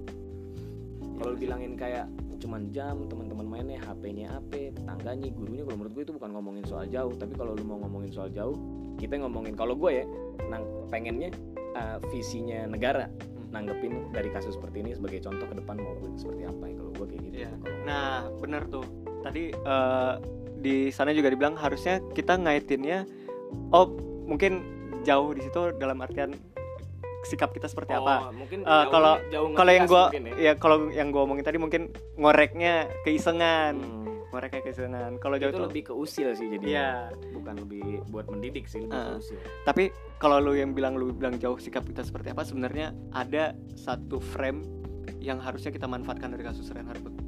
Kalau 1.16 1.32
bilangin 1.38 1.74
kayak 1.76 2.10
cuman 2.36 2.68
jam 2.70 3.06
teman-teman 3.06 3.46
mainnya 3.46 3.80
HP-nya 3.80 4.28
apa 4.36 4.74
tetangganya 4.74 5.30
gurunya 5.32 5.64
kalau 5.64 5.78
menurut 5.78 5.94
gue 5.94 6.04
itu 6.04 6.14
bukan 6.14 6.30
ngomongin 6.34 6.66
soal 6.66 6.86
jauh. 6.86 7.14
Tapi 7.14 7.34
kalau 7.34 7.54
lu 7.54 7.62
mau 7.64 7.78
ngomongin 7.78 8.10
soal 8.10 8.28
jauh 8.30 8.58
kita 8.98 9.22
ngomongin 9.22 9.54
kalau 9.54 9.78
gue 9.78 10.02
ya 10.02 10.06
nang 10.50 10.66
pengennya 10.90 11.30
uh, 11.78 12.02
visinya 12.10 12.66
negara. 12.66 13.06
Nanggepin 13.54 14.10
dari 14.12 14.28
kasus 14.28 14.58
seperti 14.58 14.82
ini 14.82 14.92
sebagai 14.92 15.22
contoh 15.22 15.46
ke 15.46 15.56
depan 15.56 15.78
mau 15.78 15.94
seperti 16.18 16.44
apa 16.44 16.64
ya 16.66 16.76
kalau 16.76 16.92
gue 16.92 17.06
kayak 17.08 17.22
gitu. 17.24 17.36
Iya. 17.38 17.52
Kalau- 17.54 17.84
Nah, 17.86 18.12
bener 18.36 18.62
tuh. 18.66 18.86
Tadi 19.22 19.44
eh, 19.54 20.14
di 20.66 20.90
sana 20.90 21.14
juga 21.14 21.30
dibilang 21.30 21.54
harusnya 21.54 22.02
kita 22.12 22.36
ngaitinnya 22.36 23.06
oh 23.70 23.94
mungkin 24.26 24.66
jauh 25.04 25.30
di 25.32 25.46
situ 25.46 25.78
dalam 25.78 26.02
artian 26.02 26.34
sikap 27.24 27.50
kita 27.52 27.66
seperti 27.66 27.90
apa. 27.92 28.30
Oh, 28.30 28.38
Eh, 28.38 28.54
jauhnya- 28.54 28.90
kalau- 29.58 29.74
yang 29.74 29.86
gua 29.86 30.04
mungkin 30.08 30.24
ya. 30.26 30.34
ya 30.38 30.54
kalau 30.56 30.78
yang 30.90 31.10
gua 31.10 31.22
omongin 31.24 31.42
tadi 31.42 31.58
mungkin 31.58 31.90
ngoreknya 32.16 32.86
keisengan, 33.02 33.74
Hmm. 33.76 34.30
ngoreknya 34.30 34.62
keisengan. 34.62 35.18
Kalau 35.18 35.36
jauh 35.36 35.50
itu 35.50 35.58
tuh 35.58 35.66
lebih 35.66 35.84
ke 35.84 35.94
usil 35.96 36.34
sih 36.34 36.48
jadi 36.52 36.66
Iya. 36.68 36.90
bukan 37.34 37.56
lebih 37.60 37.82
buat 38.10 38.26
mendidik 38.28 38.66
sih 38.66 38.78
lebih 38.80 38.94
ke 38.94 39.14
usil 39.18 39.38
Tapi 39.64 39.90
kalau 40.18 40.38
lu 40.38 40.54
yang 40.54 40.74
bilang 40.74 40.94
lu 40.94 41.10
bilang 41.12 41.34
jauh 41.36 41.58
sikap 41.58 41.82
kita 41.82 42.02
seperti 42.02 42.30
apa 42.30 42.46
sebenarnya 42.46 42.94
ada 43.10 43.54
satu 43.74 44.22
frame 44.22 44.62
yang 45.18 45.42
harusnya 45.42 45.70
kita 45.70 45.86
manfaatkan 45.86 46.30
dari 46.30 46.46
kasus 46.46 46.70
Reinhardt 46.70 47.02
apa 47.02 47.25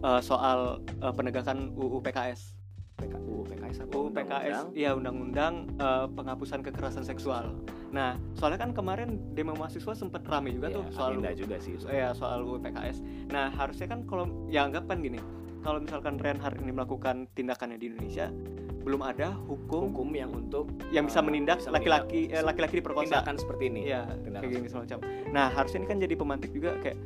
Eh, 0.00 0.20
soal 0.24 0.80
eh, 1.04 1.12
penegakan 1.12 1.76
UU 1.76 2.00
PKS. 2.00 2.56
PK, 3.00 3.16
UU 3.16 3.42
PKS 3.48 3.76
apa 3.80 3.92
UU 3.96 4.08
PKS 4.12 4.28
Undang-undang? 4.28 4.66
ya 4.76 4.90
undang-undang 4.92 5.54
eh, 5.76 6.06
penghapusan 6.16 6.60
kekerasan 6.64 7.04
seksual. 7.04 7.52
Nah, 7.92 8.16
soalnya 8.32 8.64
kan 8.64 8.72
kemarin 8.72 9.20
demo 9.36 9.52
mahasiswa 9.56 9.92
sempet 9.92 10.24
rame 10.24 10.52
juga 10.56 10.68
Iya, 10.68 10.76
tuh 10.80 10.84
soal 10.92 11.10
agenda 11.16 11.32
juga 11.36 11.56
sih 11.60 11.76
ya 11.88 12.12
soal 12.16 12.44
UU 12.44 12.64
PKS. 12.64 13.04
Nah, 13.28 13.52
harusnya 13.52 13.88
kan 13.92 14.08
kalau 14.08 14.24
ya 14.48 14.64
anggapan 14.64 15.04
gini, 15.04 15.20
kalau 15.60 15.80
misalkan 15.84 16.16
Reinhardt 16.16 16.60
ini 16.64 16.72
melakukan 16.72 17.28
tindakannya 17.36 17.76
di 17.76 17.92
Indonesia, 17.92 18.32
belum 18.80 19.04
ada 19.04 19.36
hukum, 19.48 19.92
hukum 19.92 20.08
yang 20.16 20.32
untuk 20.32 20.72
yang 20.88 21.04
bisa 21.04 21.20
menindak 21.20 21.60
laki-laki 21.68 22.32
laki-laki 22.32 22.80
diperkosa. 22.80 23.20
tindakan 23.20 23.36
seperti 23.36 23.64
ini 23.68 23.80
Iya, 23.92 24.08
tindakan 24.24 24.48
kayak 24.48 24.56
gini 24.64 24.68
semacam. 24.72 24.98
Nah, 25.28 25.46
harusnya 25.52 25.84
ini 25.84 25.88
kan 25.88 25.98
jadi 26.00 26.14
pemantik 26.16 26.50
juga 26.56 26.80
kayak 26.80 26.96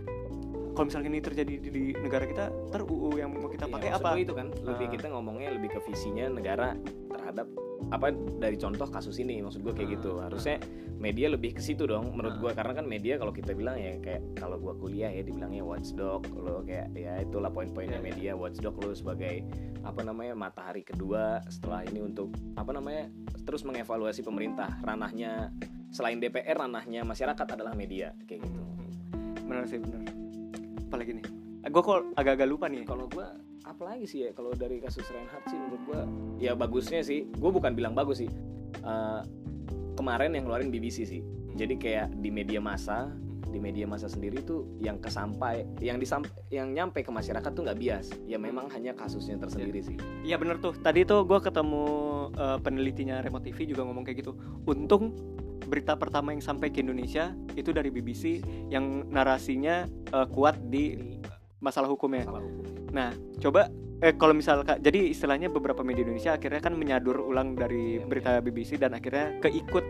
kalau 0.74 0.90
misalnya 0.90 1.08
ini 1.08 1.22
terjadi 1.22 1.52
di, 1.56 1.68
di 1.70 1.82
negara 1.94 2.26
kita, 2.26 2.50
ter 2.68 2.82
UU 2.82 3.16
yang 3.16 3.30
mau 3.30 3.46
kita 3.46 3.64
Iya, 3.64 3.72
pakai 3.72 3.88
maksud 3.88 4.04
apa? 4.04 4.18
itu 4.18 4.32
kan 4.34 4.46
lebih 4.52 4.86
Ah. 4.86 4.92
kita 4.92 5.06
ngomongnya 5.08 5.48
lebih 5.50 5.70
ke 5.70 5.80
visinya 5.80 6.26
negara 6.28 6.74
terhadap 7.08 7.46
apa 7.84 8.10
dari 8.34 8.56
contoh 8.56 8.88
kasus 8.88 9.16
ini 9.16 9.38
maksud 9.38 9.60
gue 9.60 9.70
kayak 9.70 9.86
Ah, 9.86 9.94
gitu 9.94 10.10
ah. 10.16 10.26
harusnya 10.26 10.56
media 10.96 11.28
lebih 11.28 11.52
ke 11.52 11.60
situ 11.60 11.84
dong 11.84 12.10
menurut 12.10 12.34
Ah. 12.34 12.40
gue 12.40 12.50
karena 12.52 12.72
kan 12.72 12.86
media 12.86 13.14
kalau 13.14 13.30
kita 13.30 13.52
bilang 13.52 13.76
ya 13.76 13.94
kayak 13.98 14.34
kalau 14.34 14.56
gue 14.56 14.72
kuliah 14.74 15.10
ya 15.10 15.20
dibilangnya 15.20 15.62
watchdog 15.62 16.26
lo 16.32 16.64
kayak 16.64 16.90
ya 16.92 17.20
itulah 17.20 17.48
poin-poinnya 17.48 17.96
Iya, 17.96 18.02
iya. 18.02 18.08
media 18.08 18.32
watchdog 18.34 18.74
lo 18.76 18.90
sebagai 18.92 19.44
apa 19.80 20.00
namanya 20.00 20.32
matahari 20.34 20.80
kedua 20.80 21.44
setelah 21.46 21.84
ini 21.84 22.00
untuk 22.02 22.28
apa 22.54 22.72
namanya 22.72 23.12
terus 23.44 23.62
mengevaluasi 23.62 24.24
pemerintah 24.24 24.74
ranahnya 24.80 25.52
selain 25.90 26.18
DPR 26.18 26.56
ranahnya 26.58 27.04
masyarakat 27.04 27.46
adalah 27.46 27.76
media 27.76 28.10
kayak 28.24 28.42
gitu 28.42 28.60
Bener 29.44 29.68
sih 29.68 29.76
bener. 29.76 30.00
Apalagi 30.94 31.18
nih? 31.18 31.26
Gue 31.66 31.82
kok 31.82 32.00
agak-agak 32.14 32.46
lupa 32.46 32.70
nih. 32.70 32.86
kalau 32.86 33.10
gue 33.10 33.26
apalagi 33.64 34.06
sih 34.06 34.28
ya 34.28 34.30
kalau 34.30 34.54
dari 34.54 34.78
kasus 34.78 35.02
Reinhardt 35.10 35.48
sih 35.50 35.58
menurut 35.58 35.82
gue 35.88 36.00
ya 36.38 36.52
bagusnya 36.54 37.00
sih 37.02 37.26
gue 37.26 37.50
bukan 37.50 37.74
bilang 37.74 37.96
bagus 37.98 38.22
sih 38.22 38.30
Eh, 38.84 39.22
kemarin 39.96 40.36
yang 40.36 40.44
ngeluarin 40.44 40.68
BBC 40.68 41.08
sih 41.08 41.24
jadi 41.56 41.74
kayak 41.78 42.06
di 42.20 42.28
media 42.28 42.60
massa 42.60 43.08
di 43.48 43.56
media 43.62 43.86
massa 43.88 44.10
sendiri 44.10 44.42
tuh 44.44 44.66
yang 44.82 45.00
kesampai 45.00 45.64
yang 45.80 45.96
disam 45.96 46.20
yang 46.52 46.74
nyampe 46.74 47.00
ke 47.00 47.08
masyarakat 47.08 47.48
tuh 47.54 47.64
nggak 47.64 47.78
bias 47.80 48.12
ya 48.28 48.36
memang 48.36 48.68
hanya 48.74 48.92
kasusnya 48.92 49.40
tersendiri 49.40 49.80
sih 49.80 49.96
Iya 50.20 50.36
bener 50.36 50.60
tuh. 50.60 50.76
Tadi 50.76 51.06
tuh 51.08 51.24
gue 51.24 51.38
ketemu 51.40 51.84
eh, 52.36 52.58
penelitinya 52.60 53.24
Remote 53.24 53.48
TV 53.48 53.72
juga 53.72 53.88
ngomong 53.88 54.04
kayak 54.04 54.20
gitu. 54.20 54.36
Untung 54.68 55.16
berita 55.66 55.96
pertama 55.98 56.30
yang 56.32 56.44
sampai 56.44 56.70
ke 56.70 56.84
Indonesia 56.84 57.32
itu 57.58 57.72
dari 57.72 57.88
BBC 57.88 58.44
yang 58.70 59.08
narasinya 59.08 59.88
eh, 59.88 60.26
kuat 60.30 60.60
di 60.68 60.96
masalah 61.64 61.88
hukumnya. 61.88 62.28
salah 62.28 62.44
hukum 62.44 62.64
Nah, 62.94 63.10
coba 63.42 63.72
eh 64.04 64.14
kalau 64.14 64.36
misal 64.36 64.62
Kak, 64.62 64.84
jadi 64.84 65.10
istilahnya 65.10 65.48
beberapa 65.50 65.80
media 65.80 66.04
Indonesia 66.06 66.36
akhirnya 66.36 66.60
kan 66.60 66.76
menyadur 66.78 67.24
ulang 67.24 67.56
dari 67.58 67.98
Iya, 67.98 68.06
berita 68.06 68.30
BBC 68.38 68.76
dan 68.78 68.94
akhirnya 68.94 69.40
keikut 69.42 69.82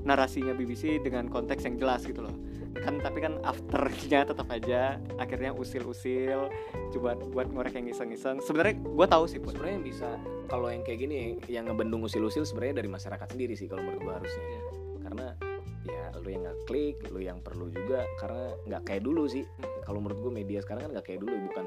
narasinya 0.00 0.56
BBC 0.56 0.98
dengan 1.04 1.28
konteks 1.28 1.62
yang 1.68 1.76
jelas 1.76 2.02
gitu 2.08 2.24
loh. 2.24 2.34
Kan 2.80 2.98
tapi 3.04 3.20
kan 3.20 3.36
afternya 3.44 4.24
tetap 4.24 4.48
aja 4.48 4.96
akhirnya 5.20 5.52
usil-usil 5.52 6.48
coba 6.96 7.20
buat 7.30 7.52
ngorek 7.52 7.76
yang 7.76 7.86
iseng-iseng. 7.92 8.40
Sebenarnya 8.40 8.80
gue 8.80 9.06
tahu 9.06 9.24
sih, 9.28 9.38
sebenarnya 9.38 9.74
yang 9.76 9.86
bisa 9.86 10.08
kalau 10.48 10.72
yang 10.72 10.82
kayak 10.82 10.98
gini 11.04 11.36
yang 11.46 11.68
ngebendung 11.68 12.02
usil-usil 12.02 12.48
sebenarnya 12.48 12.80
dari 12.82 12.88
masyarakat 12.90 13.28
sendiri 13.30 13.54
sih 13.54 13.68
kalau 13.68 13.84
menurut 13.84 14.02
gue 14.02 14.14
harusnya 14.24 14.44
Iya. 14.50 14.89
Karena 15.10 15.34
ya 15.80 16.12
lu 16.20 16.28
yang 16.28 16.42
nggak 16.44 16.58
klik 16.68 16.96
lu 17.08 17.20
yang 17.24 17.40
perlu 17.40 17.72
juga 17.72 18.04
karena 18.20 18.54
nggak 18.68 18.82
kayak 18.86 19.02
dulu 19.02 19.26
sih. 19.26 19.44
Kalau 19.82 19.98
menurut 19.98 20.20
gue 20.22 20.32
media 20.32 20.62
sekarang 20.62 20.86
kan 20.86 20.90
nggak 20.94 21.06
kayak 21.10 21.20
dulu 21.26 21.34
bukan 21.50 21.66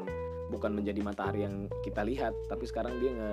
bukan 0.54 0.72
menjadi 0.72 1.00
matahari 1.04 1.44
yang 1.44 1.68
kita 1.84 2.06
lihat 2.06 2.32
tapi 2.48 2.64
sekarang 2.70 2.96
dia 3.04 3.12
nge 3.12 3.32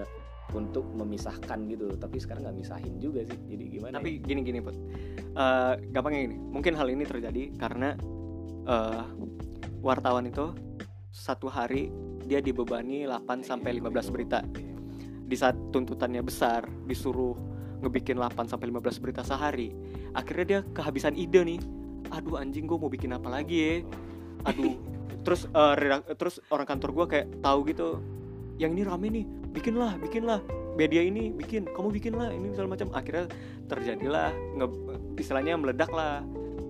untuk 0.50 0.82
memisahkan 0.98 1.58
gitu. 1.70 1.94
Tapi 1.94 2.16
sekarang 2.18 2.50
nggak 2.50 2.58
misahin 2.58 2.94
juga 2.98 3.22
sih. 3.22 3.38
Jadi 3.38 3.64
gimana 3.70 4.02
Tapi 4.02 4.18
gini-gini, 4.18 4.58
Put. 4.58 4.74
Eh, 5.30 5.72
gampangnya 5.94 6.20
gini, 6.26 6.36
mungkin 6.38 6.72
hal 6.74 6.88
ini 6.90 7.04
terjadi 7.06 7.54
karena 7.54 7.94
eh, 8.66 9.04
wartawan 9.78 10.26
itu 10.26 10.50
satu 11.10 11.46
hari 11.50 11.90
dia 12.26 12.38
dibebani 12.38 13.06
8 13.06 13.46
sampai 13.46 13.78
15 13.78 14.14
berita. 14.14 14.42
Di 15.30 15.36
saat 15.38 15.54
tuntutannya 15.70 16.22
besar, 16.26 16.66
disuruh 16.86 17.49
ngebikin 17.80 18.16
8 18.16 18.46
sampai 18.46 18.68
15 18.68 19.02
berita 19.02 19.22
sehari. 19.24 19.72
Akhirnya 20.12 20.44
dia 20.44 20.60
kehabisan 20.72 21.16
ide 21.16 21.40
nih. 21.42 21.60
Aduh 22.12 22.36
anjing 22.36 22.64
gue 22.64 22.76
mau 22.76 22.88
bikin 22.88 23.12
apa 23.12 23.28
lagi 23.28 23.56
ya? 23.58 23.74
Aduh. 24.46 24.76
terus 25.24 25.44
eh, 25.46 25.74
redak- 25.76 26.08
terus 26.16 26.40
orang 26.48 26.64
kantor 26.64 26.90
gue 26.92 27.06
kayak 27.16 27.26
tahu 27.40 27.60
gitu. 27.68 28.00
Yang 28.60 28.70
ini 28.76 28.82
rame 28.84 29.06
nih, 29.08 29.24
bikinlah, 29.52 29.96
bikinlah. 29.96 30.40
Media 30.76 31.00
ini 31.00 31.32
bikin, 31.32 31.64
kamu 31.72 31.88
bikinlah 31.90 32.28
ini 32.30 32.52
segala 32.52 32.76
macam. 32.76 32.88
Akhirnya 32.92 33.24
terjadilah 33.66 34.32
nge, 34.56 34.66
istilahnya 35.16 35.56
meledak 35.56 35.88
lah 35.92 36.20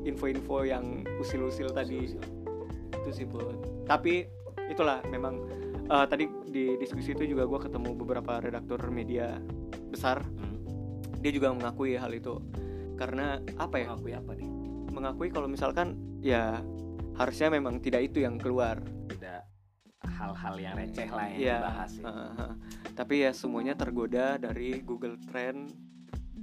info-info 0.03 0.65
yang 0.65 1.05
usil-usil 1.19 1.71
tadi. 1.71 2.17
gitu 2.91 3.11
sih 3.13 3.25
bud 3.25 3.45
tapi 3.85 4.29
itulah 4.69 5.01
memang 5.09 5.41
eh, 5.87 6.07
tadi 6.07 6.25
di 6.47 6.77
diskusi 6.77 7.13
itu 7.13 7.25
juga 7.27 7.45
gue 7.45 7.61
ketemu 7.65 7.91
beberapa 7.97 8.39
redaktur 8.39 8.81
media 8.89 9.41
besar 9.89 10.21
Hmm. 10.25 10.50
Dia 11.21 11.31
juga 11.31 11.53
mengakui 11.53 11.95
hal 11.95 12.11
itu. 12.11 12.41
Karena 12.97 13.39
apa 13.57 13.77
ya? 13.81 13.93
Mengakui 13.93 14.13
apa 14.13 14.33
nih? 14.37 14.49
Mengakui 14.91 15.29
kalau 15.31 15.47
misalkan 15.47 15.97
ya 16.21 16.61
harusnya 17.17 17.53
memang 17.53 17.81
tidak 17.81 18.13
itu 18.13 18.25
yang 18.25 18.37
keluar. 18.37 18.81
Tidak 19.09 19.41
hal-hal 20.01 20.55
yang 20.57 20.75
receh 20.77 21.09
lah 21.09 21.29
yang 21.33 21.41
Iya, 21.41 21.57
dibahas 21.61 21.93
ya. 21.97 22.05
heeh. 22.09 22.53
tapi 22.93 23.15
ya 23.25 23.31
semuanya 23.33 23.73
tergoda 23.73 24.37
dari 24.37 24.81
Google 24.81 25.17
Trend 25.17 25.73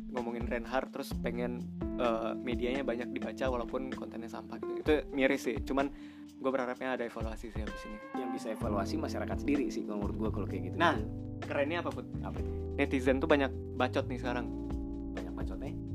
ngomongin 0.09 0.49
Reinhardt 0.49 0.89
terus 0.89 1.13
pengen 1.13 1.61
eh, 1.97 2.33
medianya 2.37 2.81
banyak 2.81 3.09
dibaca 3.13 3.45
walaupun 3.49 3.89
kontennya 3.93 4.29
sampah 4.29 4.57
gitu. 4.61 4.81
Itu 4.81 4.93
miris 5.13 5.45
sih 5.45 5.57
cuman 5.61 5.89
gue 6.37 6.51
berharapnya 6.53 6.97
ada 6.97 7.03
evaluasi 7.05 7.49
sih 7.49 7.61
habis 7.61 7.81
ini. 7.85 7.97
Yang 8.17 8.29
bisa 8.37 8.47
evaluasi 8.53 8.95
masyarakat 8.97 9.37
sendiri 9.41 9.69
sih 9.69 9.85
kalau 9.85 10.05
menurut 10.05 10.17
gua 10.17 10.29
kalau 10.33 10.47
kayak 10.49 10.73
gitu. 10.73 10.77
Nah. 10.77 10.97
kerennya 11.37 11.85
apa 11.85 11.93
put? 11.93 12.05
Apa 12.25 12.33
itu? 12.41 12.49
Netizen 12.81 13.21
tuh 13.21 13.29
banyak 13.29 13.53
bacot 13.77 14.09
nih 14.09 14.17
sekarang 14.17 14.49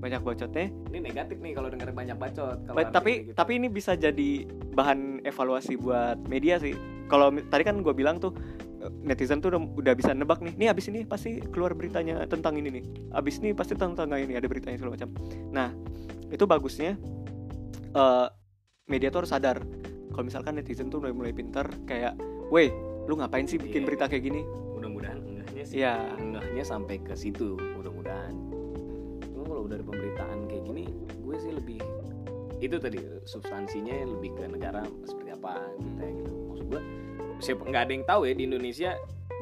banyak 0.02 0.18
bacotnya 0.20 0.66
ini 0.90 0.98
negatif 0.98 1.38
nih 1.38 1.54
kalau 1.54 1.70
denger 1.70 1.94
banyak 1.94 2.18
bacot 2.18 2.58
kalau 2.66 2.74
Ba- 2.74 2.90
tapi 2.90 3.30
gitu. 3.30 3.38
tapi 3.38 3.52
ini 3.56 3.70
bisa 3.70 3.94
jadi 3.94 4.44
bahan 4.74 5.22
evaluasi 5.22 5.78
buat 5.78 6.18
media 6.26 6.58
sih. 6.58 6.74
Kalau 7.06 7.30
tadi 7.46 7.62
kan 7.62 7.78
gue 7.78 7.94
bilang 7.94 8.18
tuh 8.18 8.34
eh, 8.82 8.90
netizen 9.00 9.38
tuh 9.38 9.54
udah, 9.54 9.62
udah 9.62 9.94
bisa 9.94 10.10
nebak 10.10 10.42
nih 10.42 10.58
nih 10.58 10.68
abis 10.68 10.90
ini 10.90 11.06
pasti 11.06 11.38
keluar 11.38 11.72
beritanya 11.72 12.26
tentang 12.26 12.58
ini 12.58 12.68
nih. 12.72 12.84
Abis 13.14 13.38
ini 13.38 13.54
pasti 13.54 13.78
tentang 13.78 14.10
ini 14.10 14.34
ada 14.34 14.44
beritanya 14.44 14.74
segala 14.74 14.98
macam. 14.98 15.14
Nah 15.54 15.70
itu 16.28 16.44
bagusnya 16.44 16.98
eh, 17.92 18.26
media 18.84 19.08
tuh 19.08 19.22
harus 19.22 19.30
sadar. 19.30 19.62
Kalau 20.10 20.24
misalkan 20.26 20.58
netizen 20.58 20.90
tuh 20.90 20.98
udah 20.98 21.14
mulai 21.14 21.30
pintar 21.30 21.70
kayak 21.86 22.18
weh 22.50 22.74
lu 23.06 23.14
ngapain 23.16 23.46
sih 23.46 23.56
bikin 23.56 23.82
Iya. 23.82 23.86
berita 23.86 24.04
kayak 24.06 24.24
gini? 24.24 24.42
Mudah-mudahan 24.74 25.18
enggaknya 25.20 25.62
sih. 25.62 25.74
Iya. 25.78 25.94
enggaknya 26.16 26.64
sampai 26.64 26.98
ke 26.98 27.14
situ 27.14 27.54
mudah-mudahan 27.78 28.34
dari 29.72 29.84
pemberitaan 29.84 30.46
kayak 30.46 30.64
gini 30.68 30.84
gue 31.24 31.36
sih 31.40 31.52
lebih 31.52 31.80
itu 32.62 32.78
tadi 32.78 33.02
substansinya 33.26 34.06
lebih 34.06 34.38
ke 34.38 34.46
negara 34.46 34.86
seperti 35.02 35.34
apa 35.34 35.66
kita 35.82 36.04
gitu. 36.14 36.32
Maksud 36.46 36.66
gue 36.70 36.82
siapa 37.42 37.62
nggak 37.66 37.82
ada 37.90 37.92
yang 37.92 38.06
tahu 38.06 38.20
ya 38.30 38.32
di 38.38 38.44
Indonesia 38.46 38.90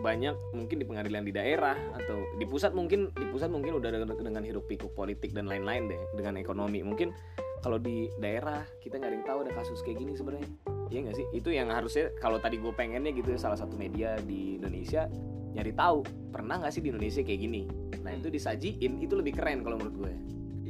banyak 0.00 0.32
mungkin 0.56 0.76
di 0.80 0.86
pengadilan 0.88 1.22
di 1.28 1.32
daerah 1.36 1.76
atau 1.92 2.24
di 2.40 2.48
pusat 2.48 2.72
mungkin 2.72 3.12
di 3.12 3.28
pusat 3.28 3.52
mungkin 3.52 3.76
udah 3.76 3.92
dengan, 3.92 4.16
dengan 4.16 4.42
hiruk 4.48 4.64
pikuk 4.64 4.96
politik 4.96 5.36
dan 5.36 5.44
lain-lain 5.44 5.92
deh 5.92 6.00
dengan 6.16 6.40
ekonomi. 6.40 6.80
Mungkin 6.80 7.12
kalau 7.60 7.76
di 7.76 8.08
daerah 8.16 8.64
kita 8.80 8.96
nggak 8.96 9.10
ada 9.12 9.16
yang 9.20 9.26
tahu 9.28 9.38
ada 9.44 9.52
kasus 9.52 9.84
kayak 9.84 10.00
gini 10.00 10.16
sebenarnya. 10.16 10.48
Iya 10.88 10.98
nggak 11.04 11.16
sih? 11.20 11.26
Itu 11.36 11.52
yang 11.52 11.68
harusnya 11.68 12.08
kalau 12.16 12.40
tadi 12.40 12.56
gue 12.56 12.72
pengennya 12.72 13.12
gitu 13.12 13.36
salah 13.36 13.60
satu 13.60 13.76
media 13.76 14.16
di 14.24 14.56
Indonesia 14.56 15.12
nyari 15.54 15.72
tahu 15.74 16.06
pernah 16.30 16.62
nggak 16.62 16.72
sih 16.72 16.82
di 16.82 16.88
Indonesia 16.94 17.20
kayak 17.22 17.40
gini? 17.40 17.62
Nah 18.00 18.12
itu 18.14 18.28
disajiin 18.30 18.92
itu 19.02 19.14
lebih 19.18 19.36
keren 19.38 19.62
kalau 19.66 19.76
menurut 19.76 19.96
gue. 20.06 20.12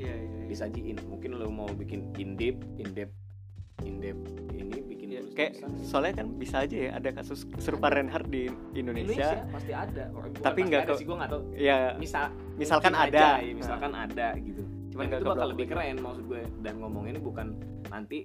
Iya 0.00 0.14
iya 0.16 0.30
iya. 0.40 0.46
disajiin 0.48 0.96
mungkin 1.12 1.36
lo 1.36 1.52
mau 1.52 1.68
bikin 1.68 2.16
indep 2.16 2.56
indep 2.80 3.12
indep 3.84 4.16
ini 4.56 4.80
bikin 4.80 5.00
tulis 5.30 5.36
kayak 5.36 5.52
soalnya 5.86 6.24
kan 6.24 6.26
bisa 6.34 6.56
aja 6.66 6.76
ya 6.76 6.90
ada 6.98 7.10
kasus 7.14 7.46
serupa 7.62 7.92
Reinhardt 7.92 8.28
di 8.28 8.50
Indonesia, 8.74 9.46
pasti 9.52 9.72
ada. 9.72 10.10
Bukan 10.10 10.42
Tapi 10.42 10.60
nggak 10.66 10.90
sih 10.98 11.06
gue 11.06 11.16
nggak 11.16 11.30
tahu. 11.30 11.42
Ya 11.54 11.94
misal 11.96 12.34
misalkan 12.58 12.92
ada. 12.96 13.38
aja, 13.38 13.44
ya, 13.44 13.54
misalkan 13.54 13.92
ada 13.94 14.28
gitu. 14.42 14.62
Cuman 14.90 15.06
dan 15.06 15.18
itu 15.22 15.26
bakal 15.30 15.48
lebih 15.54 15.66
lagi. 15.70 15.74
keren 15.76 15.96
maksud 16.02 16.24
gue. 16.26 16.42
Dan 16.64 16.74
ngomongnya 16.82 17.12
ini 17.18 17.22
bukan 17.22 17.46
nanti 17.88 18.18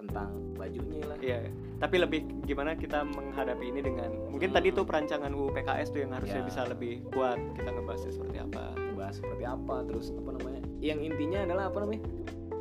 tentang 0.00 0.30
bajunya 0.56 1.04
lah 1.04 1.16
Iya, 1.16 1.38
tapi 1.76 1.96
lebih 1.96 2.20
gimana 2.42 2.72
kita 2.72 3.04
menghadapi 3.04 3.64
ini 3.66 3.80
dengan 3.80 4.10
mungkin 4.26 4.50
Hmm. 4.50 4.56
tadi 4.56 4.68
tuh 4.70 4.84
perancangan 4.84 5.28
UU 5.28 5.52
PKS 5.52 5.88
tuh 5.90 6.00
yang 6.00 6.12
harusnya 6.12 6.40
Ya. 6.40 6.46
bisa 6.46 6.60
lebih 6.64 7.04
kuat 7.08 7.36
kita 7.52 7.68
ngebahasnya 7.68 8.12
seperti 8.12 8.38
apa. 8.38 8.64
bahas 8.90 9.16
seperti 9.16 9.44
apa 9.44 9.76
terus 9.84 10.12
apa 10.12 10.30
namanya 10.30 10.60
yang 10.78 11.00
intinya 11.00 11.40
adalah 11.40 11.72
apa 11.72 11.78
namanya 11.80 12.04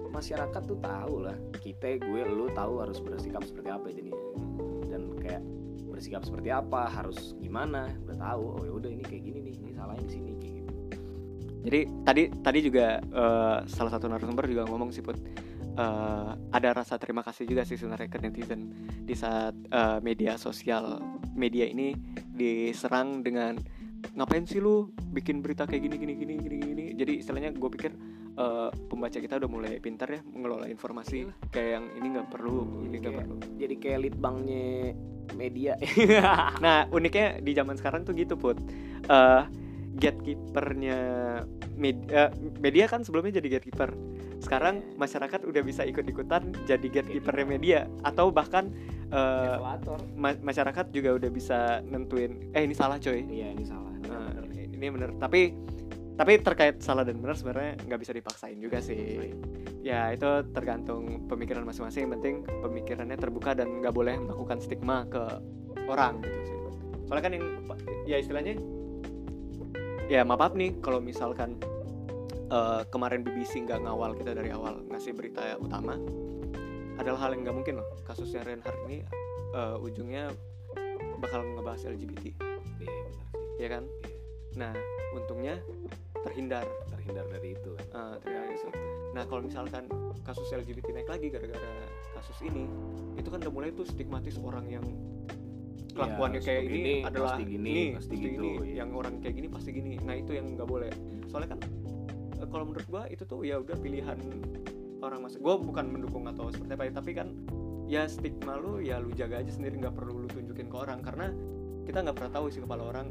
masyarakat 0.09 0.61
tuh 0.63 0.79
tahu 0.79 1.15
lah 1.21 1.35
kita 1.59 1.99
gue 1.99 2.21
lu 2.25 2.47
tahu 2.49 2.79
harus 2.79 2.97
bersikap 2.97 3.43
seperti 3.43 3.67
apa 3.67 3.91
jadinya 3.91 4.23
dan 4.87 5.01
kayak 5.19 5.43
bersikap 5.85 6.23
seperti 6.23 6.47
apa 6.47 6.87
harus 6.87 7.35
gimana 7.37 7.91
udah 8.07 8.17
tahu 8.17 8.43
oh 8.49 8.63
ya 8.63 8.71
udah 8.73 8.87
ini 8.89 9.03
kayak 9.03 9.19
gini 9.21 9.39
nih 9.43 9.55
ini 9.59 9.71
salahnya 9.75 9.99
di 10.01 10.11
sini 10.11 10.31
kayak 10.33 10.53
gitu 10.55 10.73
Jadi 11.59 11.79
tadi 12.01 12.23
tadi 12.39 12.59
juga 12.63 12.85
eh, 13.03 13.57
salah 13.67 13.91
satu 13.91 14.07
narasumber 14.07 14.47
juga 14.47 14.63
ngomong 14.63 14.89
sih 14.89 15.03
put 15.03 15.19
eh, 15.79 16.29
ada 16.51 16.69
rasa 16.75 16.99
terima 16.99 17.23
kasih 17.23 17.47
juga 17.47 17.63
sih 17.63 17.79
sebenarnya 17.79 18.11
ke 18.11 18.19
netizen 18.19 18.67
di 18.99 19.15
saat 19.15 19.55
eh, 19.55 19.99
media 20.01 20.35
sosial 20.35 20.99
media 21.31 21.63
ini 21.63 21.95
diserang 22.29 23.23
dengan 23.23 23.55
ngapain 24.15 24.43
sih 24.43 24.59
lu 24.59 24.91
bikin 25.11 25.39
berita 25.39 25.63
kayak 25.63 25.83
gini 25.83 25.95
gini 25.95 26.13
gini 26.15 26.33
gini 26.37 26.57
gini? 26.61 26.85
Jadi 26.95 27.13
istilahnya 27.19 27.51
gue 27.51 27.69
pikir 27.69 27.91
eh, 28.35 28.69
pembaca 28.87 29.17
kita 29.17 29.39
udah 29.39 29.49
mulai 29.49 29.79
pintar 29.79 30.07
ya 30.09 30.21
mengelola 30.25 30.67
informasi 30.67 31.23
Iyalah. 31.23 31.35
kayak 31.51 31.69
yang 31.79 31.85
ini 31.95 32.07
nggak 32.13 32.27
perlu 32.29 32.59
ini 32.83 32.95
nggak 32.97 33.11
Kayak- 33.11 33.27
perlu. 33.27 33.37
jadi 33.55 33.75
kayak 33.75 33.99
litbangnya 34.01 34.67
media. 35.35 35.73
Nah 36.59 36.89
uniknya 36.89 37.37
di 37.39 37.51
zaman 37.53 37.75
sekarang 37.75 38.01
tuh 38.01 38.15
gitu 38.15 38.33
put. 38.35 38.57
Eh, 39.05 39.43
gatekeepernya 39.99 40.97
media, 41.75 42.31
media 42.57 42.85
kan 42.87 43.03
sebelumnya 43.03 43.37
jadi 43.37 43.59
gatekeeper. 43.59 43.91
Sekarang 44.39 44.79
Iya. 44.79 44.95
masyarakat 44.95 45.41
udah 45.43 45.61
bisa 45.61 45.83
ikut-ikutan 45.83 46.55
jadi 46.63 46.87
gatekeepernya 46.89 47.45
media 47.45 47.79
atau 48.01 48.31
bahkan 48.31 48.71
eh, 49.09 49.17
Evaluator. 49.57 49.99
ma- 50.15 50.37
masyarakat 50.39 50.85
juga 50.89 51.17
udah 51.17 51.29
bisa 51.29 51.59
nentuin 51.83 52.53
eh 52.53 52.61
ini 52.61 52.71
salah 52.71 52.95
coy. 52.95 53.25
iya 53.25 53.51
ini 53.51 53.65
salah 53.65 53.89
ini 53.91 54.05
Nah, 54.05 54.29
bener. 54.31 54.45
ini 54.69 54.85
bener. 54.87 55.09
Tapi 55.17 55.41
tapi 56.13 56.35
terkait 56.37 56.77
salah 56.79 57.01
dan 57.01 57.17
benar 57.17 57.33
sebenarnya 57.33 57.79
nggak 57.79 57.99
bisa 57.99 58.11
dipaksain 58.11 58.59
juga 58.59 58.77
sih. 58.79 59.33
Ya 59.81 60.11
itu 60.11 60.27
tergantung 60.51 61.25
pemikiran 61.25 61.63
masing-masing. 61.63 62.05
Yang 62.05 62.13
penting 62.19 62.35
pemikirannya 62.59 63.15
terbuka 63.15 63.55
dan 63.55 63.79
nggak 63.79 63.91
boleh 63.91 64.19
melakukan 64.19 64.59
stigma 64.61 65.07
ke 65.07 65.23
orang 65.87 66.19
gitu 66.21 66.39
sih. 66.45 66.57
Soalnya 67.07 67.23
kan 67.23 67.33
yang 67.33 67.45
ya 68.05 68.19
istilahnya 68.19 68.59
ya 70.09 70.25
maaf 70.25 70.57
nih 70.57 70.73
kalau 70.81 70.97
misalkan 70.99 71.55
eh, 72.49 72.81
kemarin 72.89 73.21
BBC 73.21 73.61
nggak 73.61 73.85
ngawal 73.85 74.17
kita 74.17 74.33
dari 74.33 74.49
awal 74.49 74.81
ngasih 74.89 75.13
berita 75.13 75.55
utama 75.57 75.95
adalah 76.99 77.19
hal 77.21 77.31
yang 77.31 77.45
nggak 77.45 77.55
mungkin 77.55 77.73
loh 77.79 77.87
kasusnya 78.03 78.41
Reinhardt 78.43 78.79
ini 78.89 79.05
eh, 79.53 79.75
ujungnya 79.79 80.33
bakal 81.19 81.43
ngebahas 81.45 81.83
LGBT 81.87 82.33
Iya, 82.79 82.91
bener 83.05 83.23
sih. 83.27 83.35
ya 83.59 83.67
kan 83.69 83.83
Iya. 83.85 84.17
nah 84.57 84.73
untungnya 85.13 85.55
terhindar 86.19 86.65
terhindar 86.89 87.25
dari 87.29 87.53
itu 87.53 87.71
kan 87.75 87.85
Eh, 87.85 88.15
terhindar 88.19 88.43
dari 88.43 88.55
itu. 88.55 88.69
nah 89.09 89.23
kalau 89.25 89.41
misalkan 89.41 89.83
kasus 90.21 90.49
LGBT 90.49 90.89
naik 90.91 91.07
lagi 91.07 91.27
gara-gara 91.29 91.69
kasus 92.13 92.39
ini 92.41 92.65
itu 93.15 93.27
kan 93.27 93.39
udah 93.39 93.53
mulai 93.53 93.69
tuh 93.71 93.85
stigmatis 93.85 94.35
orang 94.37 94.65
yang 94.67 94.85
kelakuannya 95.99 96.39
Iya, 96.39 96.47
kayak 96.47 96.61
ini, 96.63 96.79
ini, 96.79 96.93
adalah 97.03 97.29
pasti 97.35 97.43
gini, 97.43 97.67
ini, 97.69 97.83
pasti 97.91 98.15
pasti 98.15 98.15
gitu, 98.23 98.43
ini. 98.47 98.49
iya. 98.63 98.75
yang 98.79 98.89
orang 98.95 99.13
kayak 99.19 99.35
gini 99.35 99.47
pasti 99.51 99.69
gini 99.69 99.91
nah 100.01 100.15
itu 100.15 100.31
yang 100.31 100.45
nggak 100.55 100.67
boleh 100.67 100.91
soalnya 101.27 101.49
kan 101.53 101.59
eh, 102.39 102.47
kalau 102.47 102.63
menurut 102.63 102.87
gua 102.87 103.03
itu 103.11 103.23
tuh 103.27 103.43
ya 103.43 103.59
udah 103.59 103.77
pilihan 103.77 104.17
orang 104.99 105.19
masuk 105.19 105.39
gua 105.43 105.55
bukan 105.59 105.85
mendukung 105.91 106.23
atau 106.25 106.47
seperti 106.49 106.71
apa 106.73 106.83
ya, 106.87 106.93
tapi 106.95 107.11
kan 107.11 107.27
ya 107.89 108.05
stigma 108.05 108.55
lu 108.55 108.79
ya 108.79 109.01
lu 109.01 109.11
jaga 109.11 109.41
aja 109.41 109.51
sendiri 109.51 109.75
nggak 109.77 109.95
perlu 109.97 110.23
lu 110.23 110.27
tunjukin 110.29 110.69
ke 110.69 110.77
orang 110.77 111.01
karena 111.01 111.33
kita 111.83 112.05
nggak 112.05 112.15
pernah 112.15 112.31
tahu 112.31 112.45
isi 112.47 112.61
kepala 112.61 112.85
orang 112.85 113.07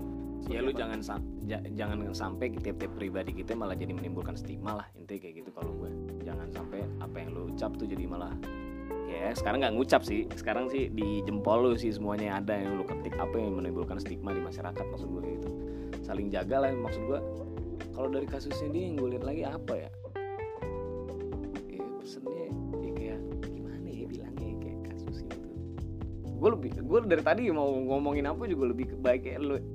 ya 0.47 0.63
lu 0.63 0.71
apa. 0.71 0.79
jangan 0.87 1.01
sam- 1.03 1.29
ja- 1.51 1.67
jangan 1.75 2.15
sampai 2.15 2.55
tiap-tiap 2.55 2.95
pribadi 2.95 3.35
kita 3.35 3.59
malah 3.59 3.75
jadi 3.75 3.91
menimbulkan 3.91 4.39
stigma 4.39 4.79
lah 4.79 4.87
intinya 4.95 5.19
kayak 5.19 5.35
gitu 5.43 5.51
kalau 5.51 5.75
gue 5.83 5.91
jangan 6.23 6.47
sampai 6.55 6.87
apa 7.03 7.17
yang 7.19 7.35
lu 7.35 7.51
ucap 7.51 7.75
tuh 7.75 7.91
jadi 7.91 8.07
malah 8.07 8.31
ya 9.09 9.33
sekarang 9.33 9.65
nggak 9.65 9.75
ngucap 9.75 10.05
sih. 10.05 10.29
Sekarang 10.37 10.69
sih 10.69 10.93
di 10.93 11.25
jempol 11.25 11.65
lu 11.65 11.73
sih 11.75 11.89
semuanya 11.89 12.39
ada 12.39 12.55
yang 12.55 12.77
lu 12.77 12.85
ketik 12.85 13.17
apa 13.17 13.35
yang 13.41 13.57
menimbulkan 13.57 13.97
stigma 13.97 14.37
di 14.37 14.45
masyarakat 14.45 14.85
maksud 14.85 15.09
gue 15.09 15.23
gitu. 15.41 15.49
Saling 16.05 16.29
jaga 16.29 16.63
lah 16.63 16.71
maksud 16.77 17.03
gue 17.09 17.21
kalau 17.97 18.09
dari 18.13 18.29
kasusnya 18.29 18.69
dia 18.71 18.83
yang 18.87 18.95
gue 19.01 19.09
lihat 19.17 19.25
lagi 19.25 19.43
apa 19.49 19.73
ya? 19.75 19.91
Ya 21.73 21.85
pesennya 21.99 22.53
ya 22.85 22.91
kayak 22.95 23.21
gimana 23.49 23.89
ya 23.89 24.07
bilangnya 24.07 24.47
ya, 24.47 24.57
kayak 24.63 24.81
kasus 24.93 25.17
ini 25.25 25.35
tuh 25.41 25.53
gue 26.39 26.51
lebih 26.55 26.71
gue 26.79 26.99
dari 27.09 27.23
tadi 27.25 27.43
mau 27.51 27.67
ngomongin 27.67 28.29
apa 28.29 28.47
juga 28.47 28.71
lebih 28.71 28.95
baik 29.03 29.27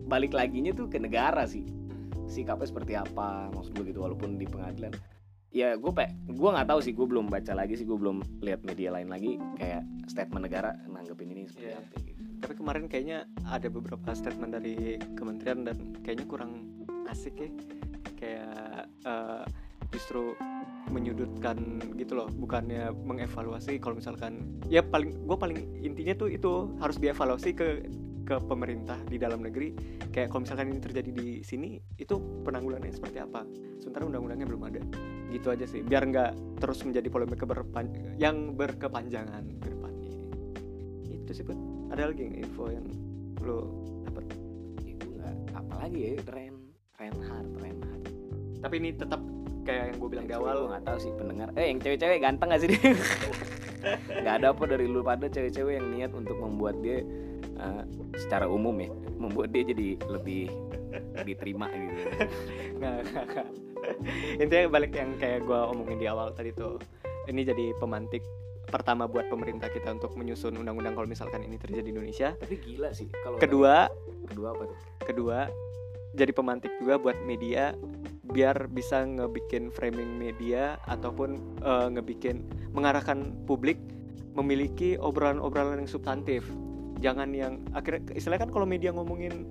balik 0.08 0.32
laginya 0.32 0.72
tuh 0.72 0.88
ke 0.88 1.02
negara 1.02 1.44
sih. 1.50 1.66
Sikapnya 2.24 2.66
seperti 2.66 2.94
apa 2.96 3.52
maksud 3.52 3.76
gue 3.76 3.92
gitu 3.92 4.02
walaupun 4.02 4.40
di 4.40 4.48
pengadilan 4.48 4.96
ya 5.54 5.78
gue 5.78 5.92
pe 5.94 6.10
gue 6.26 6.50
nggak 6.50 6.66
tahu 6.66 6.80
sih 6.82 6.92
gue 6.92 7.06
belum 7.06 7.30
baca 7.30 7.54
lagi 7.54 7.78
sih 7.78 7.86
gue 7.86 7.94
belum 7.94 8.42
lihat 8.42 8.66
media 8.66 8.90
lain 8.90 9.08
lagi 9.08 9.38
kayak 9.56 9.86
statement 10.10 10.50
negara 10.50 10.74
nanggepin 10.90 11.30
ini 11.30 11.46
seperti 11.46 11.70
Iya. 11.70 11.78
apa 11.78 11.96
gitu 12.02 12.22
tapi 12.44 12.54
kemarin 12.58 12.86
kayaknya 12.90 13.18
ada 13.48 13.68
beberapa 13.70 14.10
statement 14.12 14.52
dari 14.52 14.98
kementerian 15.14 15.64
dan 15.64 15.78
kayaknya 16.02 16.26
kurang 16.28 16.52
asik 17.08 17.38
ya 17.38 17.50
kayak 18.18 18.90
eh, 19.06 19.44
justru 19.94 20.34
menyudutkan 20.90 21.56
gitu 21.96 22.18
loh 22.18 22.28
bukannya 22.34 22.90
mengevaluasi 22.92 23.78
kalau 23.78 23.96
misalkan 23.96 24.58
ya 24.68 24.82
paling 24.82 25.14
gue 25.24 25.38
paling 25.38 25.60
intinya 25.80 26.18
tuh 26.18 26.28
itu 26.28 26.74
harus 26.82 26.98
dievaluasi 26.98 27.54
ke 27.54 27.88
ke 28.34 28.50
pemerintah 28.50 28.98
di 29.06 29.22
dalam 29.22 29.46
negeri 29.46 29.78
kayak 30.10 30.34
kalau 30.34 30.42
misalkan 30.42 30.74
ini 30.74 30.82
terjadi 30.82 31.10
di 31.14 31.28
sini 31.46 31.78
itu 32.02 32.18
penanggulangannya 32.42 32.96
seperti 32.98 33.22
apa? 33.22 33.46
Sementara 33.78 34.10
undang-undangnya 34.10 34.50
belum 34.50 34.64
ada. 34.66 34.82
Gitu 35.30 35.48
aja 35.54 35.66
sih 35.70 35.86
biar 35.86 36.10
nggak 36.10 36.58
terus 36.58 36.82
menjadi 36.82 37.08
polemik 37.14 37.46
berpan- 37.46 38.18
yang 38.18 38.58
berkepanjangan 38.58 39.46
ke 39.62 39.68
depannya. 39.70 40.10
Itu 41.14 41.32
sih 41.34 41.46
Put. 41.46 41.58
ada 41.94 42.10
lagi 42.10 42.26
info 42.26 42.74
yang 42.74 42.86
lo 43.46 43.70
dapat 44.10 44.26
itu 44.82 45.06
nggak 45.14 45.36
apalagi 45.54 45.98
ya 46.02 46.12
Ren 46.34 46.56
Reinhardt 46.98 47.50
Reinhardt. 47.62 48.04
Tapi 48.66 48.76
ini 48.82 48.90
tetap 48.98 49.22
kayak 49.62 49.94
yang 49.94 49.98
gue 50.02 50.10
bilang 50.10 50.26
di 50.26 50.34
gue 50.34 50.42
awal. 50.42 50.74
nggak 50.74 50.84
tahu 50.90 50.98
sih 50.98 51.12
pendengar. 51.14 51.48
Eh 51.54 51.70
yang 51.70 51.78
cewek-cewek 51.78 52.18
ganteng 52.18 52.50
gak 52.50 52.62
sih 52.66 52.70
dia? 52.74 52.82
Nggak 54.24 54.36
ada 54.40 54.48
apa 54.56 54.64
dari 54.64 54.88
lu 54.88 55.04
pada 55.04 55.28
cewek-cewek 55.28 55.76
yang 55.76 55.88
niat 55.92 56.12
untuk 56.16 56.40
membuat 56.40 56.80
dia 56.80 57.04
eh, 57.64 57.84
secara 58.20 58.46
umum 58.46 58.76
ya 58.78 58.92
membuat 59.18 59.56
dia 59.56 59.64
jadi 59.64 59.98
lebih 60.12 60.52
diterima 61.26 61.72
gitu. 61.74 61.98
Nggak 62.78 62.96
nggak, 63.10 63.26
nggak. 63.34 63.48
intinya 64.40 64.68
balik 64.72 64.94
yang 64.96 65.12
kayak 65.20 65.44
gue 65.44 65.60
omongin 65.60 66.00
di 66.00 66.08
awal 66.08 66.32
tadi 66.32 66.56
tuh 66.56 66.80
ini 67.28 67.44
jadi 67.44 67.76
pemantik 67.84 68.24
pertama 68.68 69.06
buat 69.12 69.28
pemerintah 69.28 69.68
kita 69.68 69.92
untuk 69.92 70.16
menyusun 70.16 70.56
undang-undang 70.56 70.96
kalau 70.96 71.08
misalkan 71.10 71.44
ini 71.44 71.60
terjadi 71.60 71.84
di 71.84 71.92
Indonesia. 71.92 72.30
Tapi 72.40 72.56
gila 72.64 72.90
sih 72.96 73.12
kalau 73.22 73.38
kedua 73.44 73.92
kedua 74.32 74.48
apa 74.56 74.64
tuh? 74.72 74.78
kedua 75.04 75.38
jadi 76.14 76.32
pemantik 76.32 76.72
juga 76.80 76.96
buat 77.02 77.18
media 77.26 77.76
biar 78.34 78.72
bisa 78.72 79.04
ngebikin 79.04 79.70
framing 79.70 80.18
media 80.18 80.80
ataupun 80.90 81.38
eh, 81.62 81.88
ngebikin 81.94 82.48
mengarahkan 82.74 83.36
publik 83.46 83.78
memiliki 84.34 84.98
obrolan-obrolan 84.98 85.86
yang 85.86 85.90
substantif 85.90 86.48
jangan 87.04 87.30
yang 87.36 87.60
akhirnya 87.76 88.16
istilahnya 88.16 88.48
kan 88.48 88.52
kalau 88.56 88.64
media 88.64 88.96
ngomongin 88.96 89.44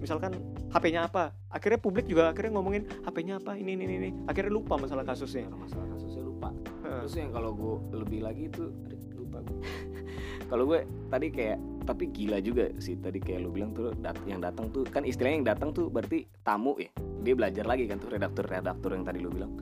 misalkan 0.00 0.40
HP-nya 0.72 1.04
apa 1.04 1.36
akhirnya 1.52 1.76
publik 1.76 2.08
juga 2.08 2.32
akhirnya 2.32 2.56
ngomongin 2.56 2.88
HP-nya 3.04 3.36
apa 3.42 3.60
ini 3.60 3.76
ini 3.76 3.84
ini 3.84 4.10
akhirnya 4.24 4.56
lupa 4.56 4.80
masalah 4.80 5.04
kasusnya. 5.04 5.52
Masalah 5.52 5.84
kasusnya 5.92 6.24
lupa. 6.24 6.48
Heeh. 6.86 7.04
terus 7.04 7.14
yang 7.20 7.30
kalau 7.34 7.52
gue 7.52 7.74
lebih 8.00 8.24
lagi 8.24 8.48
itu 8.48 8.72
lupa 9.20 9.44
gue 9.44 9.60
kalau 10.50 10.64
gue 10.64 10.80
tadi 11.12 11.28
kayak 11.28 11.58
tapi 11.84 12.04
gila 12.08 12.38
juga 12.40 12.72
sih 12.80 12.96
tadi 12.96 13.20
kayak 13.20 13.40
lu 13.44 13.50
bilang 13.52 13.76
tuh 13.76 13.92
dat- 14.00 14.24
yang 14.24 14.40
datang 14.40 14.72
tuh 14.72 14.84
kan 14.88 15.04
istilahnya 15.04 15.36
yang 15.44 15.48
datang 15.48 15.76
tuh 15.76 15.92
berarti 15.92 16.24
tamu 16.40 16.72
ya. 16.80 16.88
Dia 17.18 17.34
belajar 17.34 17.66
lagi 17.68 17.84
kan 17.90 18.00
tuh 18.00 18.14
redaktur-redaktur 18.16 18.96
yang 18.96 19.04
tadi 19.04 19.18
lu 19.20 19.28
bilang. 19.28 19.52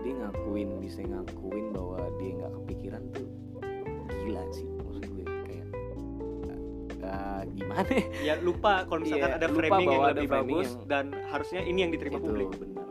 Dia 0.00 0.16
ngakuin 0.16 0.80
bisa 0.80 1.04
ngakuin 1.04 1.76
bahwa 1.76 2.08
dia 2.18 2.30
nggak 2.42 2.52
kepikiran 2.64 3.02
tuh. 3.12 3.28
Gila 4.24 4.42
sih 4.50 4.79
gimana 7.50 7.88
ya? 7.88 8.04
Ya 8.22 8.34
lupa 8.38 8.84
kalau 8.84 9.00
misalkan 9.00 9.30
Iya, 9.30 9.38
ada 9.38 9.48
framing 9.48 9.88
yang 9.88 10.04
lebih 10.06 10.26
framing 10.26 10.56
bagus 10.56 10.68
yang- 10.70 10.86
dan 10.86 11.04
harusnya 11.26 11.60
ini 11.62 11.78
yang 11.80 11.90
diterima 11.90 12.16
itu 12.16 12.24
publik. 12.24 12.48
Benar 12.52 12.86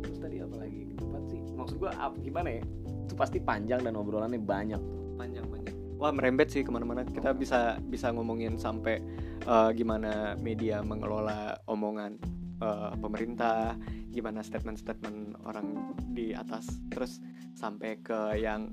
terus 0.00 0.18
tadi 0.18 0.36
apa 0.38 0.56
lagi 0.56 0.80
keempat 0.90 1.22
sih? 1.26 1.40
Maksud 1.50 1.76
gue 1.78 1.90
ap- 1.90 2.20
gimana 2.20 2.48
ya? 2.50 2.62
Itu 3.04 3.14
pasti 3.14 3.38
panjang 3.38 3.80
dan 3.80 3.94
obrolannya 3.94 4.38
banyak. 4.38 4.80
Panjang 5.14 5.46
panjang. 5.46 5.74
Wah 5.94 6.10
merembet 6.10 6.50
sih 6.50 6.60
ke 6.60 6.70
mana-mana. 6.70 7.02
Kita 7.02 7.32
bisa 7.32 7.78
bisa 7.80 8.10
ngomongin 8.10 8.56
sampai 8.56 8.98
eh, 9.40 9.70
gimana 9.72 10.34
media 10.36 10.80
mengelola 10.80 11.54
omongan 11.64 12.18
eh, 12.58 12.92
pemerintah 12.96 13.76
gimana 14.08 14.40
statement-statement 14.40 15.42
orang 15.42 15.66
di 16.08 16.30
atas 16.30 16.70
terus 16.86 17.18
sampai 17.52 17.98
ke 17.98 18.14
yang 18.36 18.70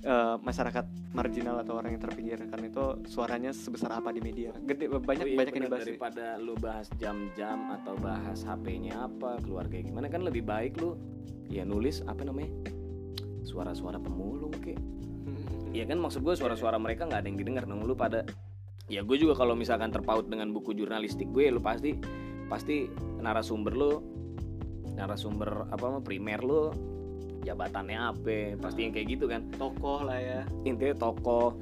eh, 0.00 0.36
masyarakat 0.38 0.84
marginal 1.10 1.58
atau 1.58 1.76
orang 1.76 1.94
yang 1.94 2.02
terpinggirkan 2.02 2.60
itu 2.60 2.84
suaranya 3.04 3.50
sebesar 3.50 3.90
apa 3.92 4.10
di 4.10 4.20
media 4.20 4.52
gede 4.60 4.86
banyak 4.88 5.24
Oh 5.24 5.30
iya, 5.30 5.38
banyak 5.38 5.54
yang 5.54 5.64
dibahas 5.66 5.82
sih. 5.82 5.90
daripada 5.94 6.26
lu 6.36 6.54
bahas 6.54 6.86
jam-jam 6.96 7.58
atau 7.72 7.94
bahas 7.96 8.38
HP-nya 8.40 9.04
apa 9.04 9.40
keluarga 9.40 9.78
gimana 9.78 10.06
kan 10.06 10.22
lebih 10.22 10.42
baik 10.42 10.78
lu 10.78 10.94
ya 11.46 11.64
nulis 11.64 12.04
apa 12.04 12.22
namanya 12.22 12.52
suara-suara 13.42 13.98
pemulung 13.98 14.52
kek 14.54 14.78
Hmm. 15.18 15.76
Iya 15.76 15.84
kan 15.84 16.00
maksud 16.00 16.24
gue 16.24 16.32
suara-suara 16.32 16.80
mereka 16.80 17.04
nggak 17.04 17.20
ada 17.20 17.28
yang 17.28 17.36
didengar 17.36 17.64
dong 17.64 17.84
lu 17.84 17.92
pada 17.92 18.24
ya 18.86 19.04
gue 19.04 19.16
juga 19.20 19.36
kalau 19.36 19.52
misalkan 19.52 19.92
terpaut 19.92 20.24
dengan 20.24 20.48
buku 20.48 20.72
jurnalistik 20.72 21.28
gue 21.28 21.52
lu 21.52 21.60
pasti 21.60 21.92
pasti 22.48 22.88
narasumber 23.20 23.76
lu 23.76 23.92
narasumber 24.90 25.68
apa 25.68 25.84
mah 25.90 26.00
primer 26.00 26.40
lu 26.40 26.72
jabatannya 27.40 27.98
apa 27.98 28.36
pasti 28.56 28.82
yang 28.82 28.92
kayak 28.92 29.08
gitu 29.10 29.24
kan. 29.26 29.46
Tokoh 29.52 30.02
lah 30.02 30.16
ya. 30.16 30.40
Intinya 30.62 30.94
tokoh. 31.00 31.54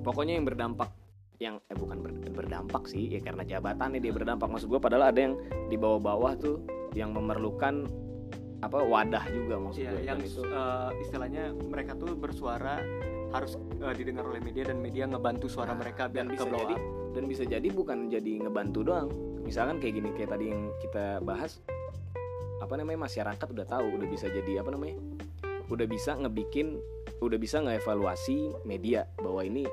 Pokoknya 0.00 0.34
yang 0.34 0.44
berdampak 0.44 0.90
yang 1.38 1.58
eh 1.66 1.74
bukan 1.74 1.98
ber- 1.98 2.22
berdampak 2.30 2.86
sih 2.86 3.08
ya 3.08 3.20
karena 3.20 3.42
jabatannya 3.42 3.98
dia 3.98 4.10
berdampak. 4.10 4.46
Maksud 4.46 4.68
gue 4.68 4.78
padahal 4.78 5.10
ada 5.10 5.20
yang 5.20 5.34
di 5.66 5.74
bawah-bawah 5.74 6.32
tuh 6.36 6.56
yang 6.92 7.10
memerlukan 7.10 7.86
apa 8.60 8.78
wadah 8.78 9.26
juga 9.26 9.58
maksud 9.58 9.82
Iya, 9.82 9.90
gue 9.90 10.02
yang 10.04 10.18
itu. 10.20 10.42
eh, 10.44 10.90
istilahnya 11.00 11.50
mereka 11.50 11.98
tuh 11.98 12.14
bersuara 12.14 12.78
harus 13.30 13.58
eh, 13.58 13.94
didengar 13.96 14.22
oleh 14.22 14.38
media 14.38 14.62
dan 14.64 14.78
media 14.78 15.02
ngebantu 15.04 15.50
suara 15.50 15.74
Nah, 15.74 15.82
mereka 15.82 16.06
biar 16.06 16.28
bisa 16.28 16.46
blow 16.46 16.62
jadi 16.62 16.74
up. 16.74 16.82
dan 17.12 17.24
bisa 17.26 17.42
jadi 17.42 17.68
bukan 17.68 17.98
jadi 18.06 18.32
ngebantu 18.40 18.80
doang. 18.84 19.08
Misalkan 19.42 19.76
kayak 19.76 19.94
gini 19.98 20.10
kayak 20.12 20.30
tadi 20.30 20.46
yang 20.46 20.70
kita 20.78 21.18
bahas 21.20 21.58
apa 22.62 22.78
namanya 22.78 23.10
masyarakat 23.10 23.46
udah 23.50 23.66
tahu 23.66 23.98
udah 23.98 24.06
bisa 24.06 24.30
jadi 24.30 24.62
apa 24.62 24.70
namanya 24.70 24.96
udah 25.66 25.86
bisa 25.90 26.14
ngebikin 26.14 26.78
udah 27.18 27.38
bisa 27.38 27.58
ngeevaluasi 27.58 28.54
media 28.62 29.10
bahwa 29.18 29.42
ini 29.42 29.66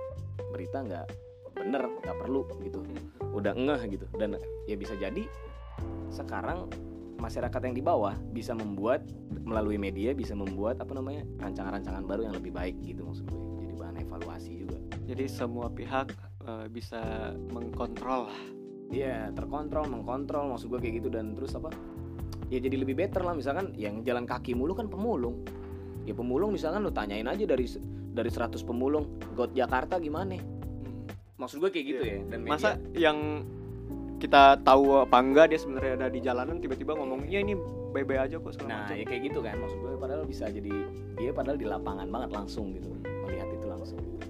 berita 0.49 0.82
nggak 0.82 1.06
bener 1.54 1.86
nggak 2.02 2.17
perlu 2.17 2.47
gitu. 2.65 2.82
Udah 3.30 3.54
ngeh 3.54 3.82
gitu. 3.93 4.06
Dan 4.17 4.41
ya 4.65 4.73
bisa 4.73 4.97
jadi 4.97 5.28
sekarang 6.10 6.65
masyarakat 7.19 7.62
yang 7.69 7.75
di 7.75 7.84
bawah 7.84 8.15
bisa 8.32 8.56
membuat 8.56 9.06
melalui 9.43 9.75
media 9.75 10.15
bisa 10.15 10.34
membuat 10.34 10.80
apa 10.80 10.95
namanya 10.95 11.28
rancangan-rancangan 11.43 12.04
baru 12.08 12.32
yang 12.32 12.36
lebih 12.39 12.56
baik 12.56 12.80
gitu 12.80 13.04
maksud 13.04 13.28
gue 13.28 13.67
jadi 13.67 13.75
bahan 13.75 13.95
evaluasi 14.02 14.52
juga. 14.65 14.78
Jadi 15.04 15.25
semua 15.28 15.67
pihak 15.67 16.15
eh, 16.47 16.67
bisa 16.71 17.34
mengkontrol 17.52 18.32
lah. 18.32 18.41
Iya 18.89 19.30
terkontrol, 19.38 19.86
mengkontrol 19.86 20.49
maksud 20.49 20.73
gue 20.73 20.80
kayak 20.82 20.95
gitu. 21.04 21.10
Dan 21.13 21.38
terus 21.38 21.54
apa? 21.54 21.69
Ya 22.50 22.58
jadi 22.58 22.76
lebih 22.76 22.98
better 22.98 23.22
lah 23.22 23.34
misalkan 23.34 23.72
yang 23.74 24.02
jalan 24.02 24.26
kaki 24.26 24.54
mulu 24.54 24.74
kan 24.74 24.90
pemulung. 24.90 25.46
Ya 26.04 26.14
pemulung 26.14 26.52
misalkan 26.52 26.82
lu 26.82 26.90
tanyain 26.90 27.26
aja 27.26 27.46
dari 27.46 27.70
dari 28.10 28.30
100 28.30 28.58
pemulung, 28.60 29.06
God 29.34 29.54
Jakarta 29.54 30.02
gimana? 30.02 30.34
Maksud 31.38 31.62
gue 31.62 31.70
kayak 31.70 31.86
gitu 31.88 32.02
Iya. 32.02 32.16
ya. 32.16 32.20
Dan 32.28 32.40
media, 32.42 32.52
Masa 32.52 32.70
yang 32.94 33.18
kita 34.20 34.60
tahu 34.60 35.00
apa 35.00 35.16
enggak 35.16 35.48
dia 35.48 35.60
sebenarnya 35.62 35.94
ada 35.96 36.08
di 36.10 36.20
jalanan 36.20 36.60
tiba-tiba 36.60 36.92
ngomong 36.92 37.24
ya 37.26 37.40
ini 37.40 37.56
bebe 37.90 38.20
aja 38.20 38.36
kok 38.36 38.52
segala 38.52 38.68
Nah, 38.68 38.80
macam. 38.84 39.00
ya 39.00 39.06
kayak 39.08 39.22
gitu 39.32 39.40
kan 39.40 39.56
maksud 39.56 39.78
gue 39.80 39.94
padahal 39.96 40.24
bisa 40.28 40.46
jadi 40.46 40.74
dia 41.16 41.32
padahal 41.32 41.56
di 41.56 41.64
lapangan 41.64 42.08
banget 42.10 42.30
langsung 42.34 42.76
gitu. 42.76 42.92
Melihat 43.24 43.48
itu 43.48 43.66
langsung 43.66 44.00
gitu. 44.02 44.28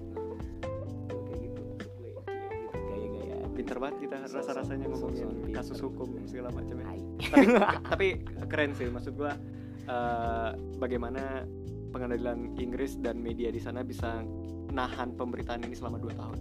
Pinter 3.60 3.76
banget 3.76 4.08
kita 4.08 4.16
rasa-rasanya 4.24 4.88
ngomongin 4.88 5.28
kasus 5.52 5.84
hukum 5.84 6.16
segala 6.24 6.48
macamnya. 6.48 6.88
Tai. 6.88 7.00
tapi 7.28 7.44
tapi 7.92 8.06
keren 8.48 8.72
sih 8.72 8.88
maksud 8.88 9.20
gua 9.20 9.36
eh, 9.84 10.50
bagaimana 10.80 11.44
pengadilan 11.92 12.56
Inggris 12.56 12.96
dan 12.96 13.20
media 13.20 13.52
di 13.52 13.60
sana 13.60 13.84
bisa 13.84 14.24
nahan 14.72 15.12
pemberitaan 15.12 15.60
ini 15.68 15.76
selama 15.76 16.00
2 16.00 16.08
tahun. 16.16 16.38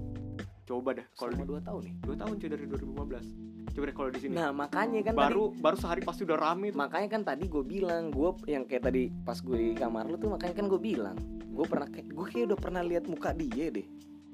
Coba 0.63 0.95
dah 0.95 1.08
kalau 1.19 1.36
Selama 1.36 1.43
di, 1.43 1.49
dua 1.51 1.60
tahun 1.60 1.82
nih. 1.84 1.95
2 2.08 2.21
tahun 2.23 2.34
cuy 2.39 2.49
dari 2.55 2.65
2015. 2.71 3.73
Coba 3.75 3.84
deh 3.84 3.95
kalau 3.99 4.10
di 4.15 4.19
sini. 4.23 4.34
Nah 4.39 4.49
makanya 4.55 4.99
kan 5.03 5.13
tadi 5.19 5.23
baru 5.27 5.43
baru 5.60 5.75
sehari 5.75 6.01
pasti 6.08 6.21
udah 6.23 6.39
rame 6.39 6.71
tuh. 6.71 6.79
makanya 6.79 7.08
kan 7.19 7.21
tadi 7.27 7.51
gue 7.51 7.63
bilang 7.67 8.15
gue 8.15 8.29
yang 8.47 8.63
kayak 8.63 8.88
tadi 8.88 9.12
pas 9.27 9.36
gue 9.43 9.58
di 9.60 9.69
kamar 9.75 10.08
lu 10.08 10.15
tuh 10.15 10.39
makanya 10.39 10.55
kan 10.55 10.65
gue 10.71 10.79
bilang 10.79 11.17
gue 11.51 11.65
pernah 11.67 11.91
kayak 11.91 12.08
gue 12.15 12.25
kayak 12.32 12.45
udah 12.55 12.60
pernah 12.63 12.82
lihat 12.88 13.03
muka 13.12 13.36
dia 13.36 13.67
deh 13.67 13.84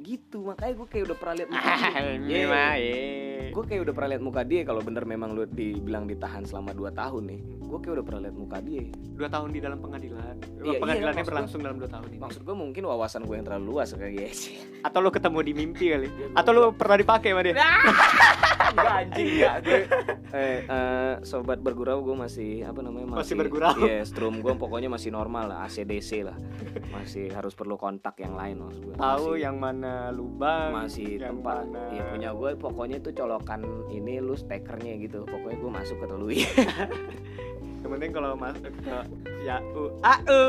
gitu 0.05 0.37
makanya 0.45 0.73
gue 0.77 0.87
kayak 0.87 1.03
udah 1.09 1.17
pernah 1.17 1.35
lihat 1.41 1.49
muka 1.53 1.73
dia 1.73 2.37
Iya. 2.77 3.34
Gue 3.53 3.63
kayak 3.63 3.81
udah 3.85 3.93
pernah 3.93 4.09
lihat 4.15 4.23
muka 4.23 4.41
dia 4.43 4.61
kalau 4.67 4.81
bener 4.83 5.03
memang 5.07 5.33
lu 5.33 5.43
dibilang 5.47 6.05
ditahan 6.05 6.43
selama 6.43 6.71
2 6.75 6.91
tahun 6.93 7.23
nih 7.29 7.41
gue 7.65 7.77
kayak 7.81 7.93
udah 7.99 8.05
pernah 8.05 8.21
lihat 8.29 8.37
muka 8.37 8.57
dia 8.61 8.85
dua 9.15 9.31
tahun 9.31 9.49
di 9.55 9.59
dalam 9.63 9.79
pengadilan. 9.79 10.35
Iya, 10.59 10.75
iya, 10.75 10.79
Pengadilannya 10.83 11.23
maksud 11.23 11.31
berlangsung 11.31 11.59
dalam 11.63 11.77
2 11.79 11.87
tahun 11.87 12.07
ini. 12.11 12.19
maksud 12.19 12.41
gue 12.43 12.55
mungkin 12.55 12.83
wawasan 12.83 13.23
gue 13.23 13.35
yang 13.39 13.47
terlalu 13.47 13.65
luas 13.71 13.95
kayak 13.95 14.11
ya 14.11 14.29
sih 14.35 14.59
Atau 14.83 14.99
lo 14.99 15.09
ketemu 15.09 15.39
di 15.39 15.51
mimpi 15.55 15.85
kali. 15.87 16.07
Iya, 16.11 16.27
gua 16.35 16.35
Atau 16.35 16.51
lo 16.51 16.61
pernah 16.75 16.97
dipakai 16.99 17.31
sama 17.31 17.41
dia. 17.47 17.55
Enggak 18.75 18.95
anjing 19.07 19.31
ya 19.39 19.51
gue 19.63 19.87
eh, 20.35 20.59
eh, 20.67 21.13
sobat 21.23 21.63
bergurau 21.63 22.03
gue 22.03 22.11
masih 22.11 22.67
apa 22.67 22.83
namanya 22.83 23.15
masih, 23.15 23.19
Masih 23.23 23.35
bergurau. 23.39 23.75
Iya, 23.79 24.03
strum 24.03 24.43
gue 24.43 24.51
pokoknya 24.59 24.91
masih 24.91 25.15
normal 25.15 25.47
lah, 25.47 25.57
ACDC 25.63 26.27
lah. 26.27 26.35
Masih 26.91 27.31
harus 27.31 27.55
perlu 27.55 27.79
kontak 27.79 28.19
yang 28.19 28.35
lain 28.35 28.59
maksud 28.67 28.81
gue. 28.83 28.95
Tahu 28.99 29.39
yang 29.39 29.55
mana 29.55 30.11
lubang, 30.11 30.75
masih 30.75 31.23
tempat 31.23 31.71
mana 31.71 31.83
ya 31.95 32.03
punya 32.11 32.29
gue 32.35 32.51
pokoknya 32.59 32.97
tuh 32.99 33.13
colokan 33.25 33.65
ini 33.89 34.21
lu 34.21 34.38
stekernya 34.38 35.01
gitu. 35.01 35.25
Pokoknya 35.25 35.57
gue 35.57 35.71
masuk 35.73 35.97
ke 35.97 36.05
telui. 36.05 36.39
Yang 37.81 37.89
penting 37.89 38.11
kalau 38.13 38.38
masuk 38.38 38.73
ke 38.81 38.97
ya 39.45 39.61
u 39.73 39.93
a 40.05 40.15
u 40.25 40.41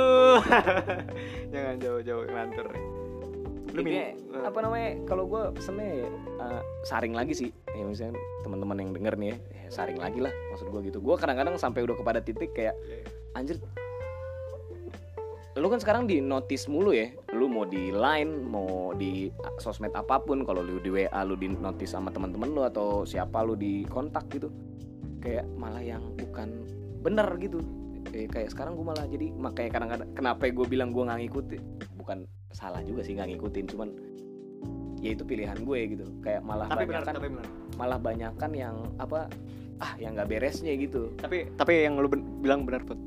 jangan 1.53 1.75
jauh-jauh 1.81 2.25
ngelantur 2.29 2.65
lu 3.77 3.85
min- 3.85 3.93
eh, 3.93 4.17
apa 4.41 4.65
namanya 4.65 5.05
kalau 5.05 5.29
gue 5.29 5.53
pesennya 5.53 6.09
ya, 6.09 6.09
eh, 6.49 6.62
saring 6.89 7.12
lagi 7.12 7.37
sih. 7.37 7.51
Ya 7.77 7.85
misalnya 7.85 8.17
teman-teman 8.41 8.77
yang 8.81 8.91
denger 8.97 9.15
nih 9.21 9.29
ya, 9.29 9.37
ya 9.37 9.69
saring 9.69 10.01
lagi 10.01 10.21
lah 10.25 10.33
maksud 10.53 10.73
gue 10.73 10.81
gitu. 10.89 10.99
Gue 11.05 11.17
kadang-kadang 11.21 11.61
sampai 11.61 11.85
udah 11.85 11.97
kepada 11.97 12.25
titik 12.25 12.57
kayak 12.57 12.73
anjir 13.37 13.61
lu 15.57 15.73
kan 15.73 15.81
sekarang 15.81 16.05
di 16.05 16.21
notice 16.21 16.69
mulu 16.69 16.92
ya. 16.92 17.09
Lu 17.33 17.49
mau 17.49 17.64
di 17.64 17.88
line 17.88 18.45
mau 18.45 18.92
di 18.92 19.33
sosmed 19.57 19.92
apa 19.97 20.21
pun. 20.21 20.45
Kalau 20.45 20.61
lu 20.61 20.77
di 20.85 20.92
WA 20.92 21.21
lu 21.25 21.33
di 21.35 21.49
notice 21.49 21.97
sama 21.97 22.12
teman-teman 22.12 22.53
lu 22.53 22.62
atau 22.69 23.09
siapa 23.09 23.40
lu 23.40 23.57
di 23.57 23.88
kontak 23.88 24.29
gitu. 24.29 24.53
Kayak 25.25 25.49
malah 25.57 25.81
yang 25.81 26.12
bukan 26.21 26.69
bener 27.01 27.25
gitu. 27.40 27.64
Eh, 28.12 28.29
kayak 28.29 28.53
sekarang 28.53 28.77
gue 28.77 28.87
malah 28.87 29.09
jadi 29.09 29.33
makanya 29.35 29.71
kadang-kadang 29.81 30.09
kenapa 30.14 30.42
gue 30.47 30.66
bilang 30.69 30.95
gue 30.95 31.03
nggak 31.03 31.21
ngikutin 31.27 31.62
bukan 31.99 32.19
salah 32.55 32.79
juga 32.87 33.03
sih 33.03 33.19
nggak 33.19 33.35
ngikutin 33.35 33.64
cuman 33.75 33.88
ya 35.03 35.11
itu 35.16 35.25
pilihan 35.25 35.57
gue 35.64 35.79
gitu. 35.97 36.05
Kayak 36.21 36.45
malah 36.45 36.69
tapi 36.69 36.85
banyak 36.85 36.88
benar 36.92 37.03
kan 37.09 37.14
tapi 37.16 37.29
benar. 37.33 37.47
malah 37.81 37.99
banyak 37.99 38.33
kan 38.37 38.53
yang 38.53 38.77
apa 39.01 39.27
ah 39.81 39.92
yang 39.97 40.12
nggak 40.21 40.29
beresnya 40.29 40.77
gitu. 40.77 41.16
Tapi 41.16 41.49
tapi 41.57 41.88
yang 41.88 41.97
lu 41.97 42.12
ben- 42.12 42.29
bilang 42.45 42.69
benar 42.69 42.85
put 42.85 43.01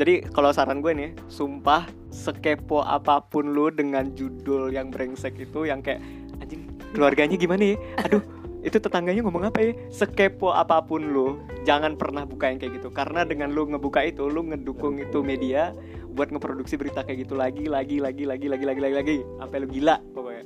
jadi 0.00 0.24
kalau 0.32 0.48
saran 0.48 0.80
gue 0.80 0.96
nih 0.96 1.12
sumpah 1.28 1.84
sekepo 2.08 2.80
apa 2.80 3.20
pun 3.20 3.52
lu 3.52 3.68
dengan 3.68 4.08
judul 4.16 4.72
yang 4.72 4.88
brengsek 4.88 5.36
itu 5.36 5.68
yang 5.68 5.84
kayak 5.84 6.00
anjing 6.40 6.64
keluarganya 6.96 7.36
gimana 7.36 7.76
ya? 7.76 7.78
Aduh 8.08 8.24
itu 8.64 8.80
tetangganya 8.80 9.20
ngomong 9.20 9.52
apa 9.52 9.60
ya? 9.60 9.72
Sekepo 9.92 10.56
apa 10.56 10.80
pun 10.80 11.04
lu 11.12 11.36
jangan 11.68 12.00
pernah 12.00 12.24
buka 12.24 12.48
yang 12.48 12.56
kayak 12.56 12.80
gitu. 12.80 12.88
Karena 12.88 13.28
dengan 13.28 13.52
lu 13.52 13.68
ngebuka 13.68 14.00
itu 14.04 14.24
lu 14.24 14.48
ngedukung 14.48 14.96
itu 15.04 15.20
media 15.20 15.76
buat 16.16 16.32
ngeproduksi 16.32 16.80
berita 16.80 17.04
kayak 17.04 17.28
gitu 17.28 17.36
lagi 17.36 17.68
lagi 17.68 18.00
lagi 18.00 18.24
lagi 18.24 18.48
lagi 18.48 18.64
lagi 18.64 18.80
lagi 18.80 18.96
lagi. 18.96 19.16
Sampai 19.36 19.56
lu 19.60 19.68
gila 19.68 20.00
pokoknya. 20.16 20.44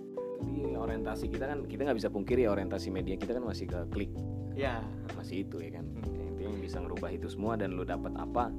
Jadi 0.50 0.60
orientasi 0.74 1.24
kita 1.30 1.44
kan 1.46 1.58
kita 1.70 1.80
nggak 1.86 1.98
bisa 2.02 2.10
pungkiri 2.10 2.42
ya 2.46 2.50
orientasi 2.50 2.90
media 2.90 3.14
kita 3.14 3.38
kan 3.38 3.46
masih 3.46 3.70
ke 3.70 3.78
klik. 3.94 4.10
Ya 4.58 4.82
masih 5.14 5.46
itu 5.46 5.62
ya 5.62 5.78
kan. 5.78 5.86
Hmm. 5.86 6.34
Intinya 6.34 6.50
yang 6.50 6.58
bisa 6.58 6.82
ngerubah 6.82 7.10
itu 7.14 7.26
semua 7.30 7.54
dan 7.54 7.74
lu 7.78 7.86
dapat 7.86 8.14
apa 8.18 8.50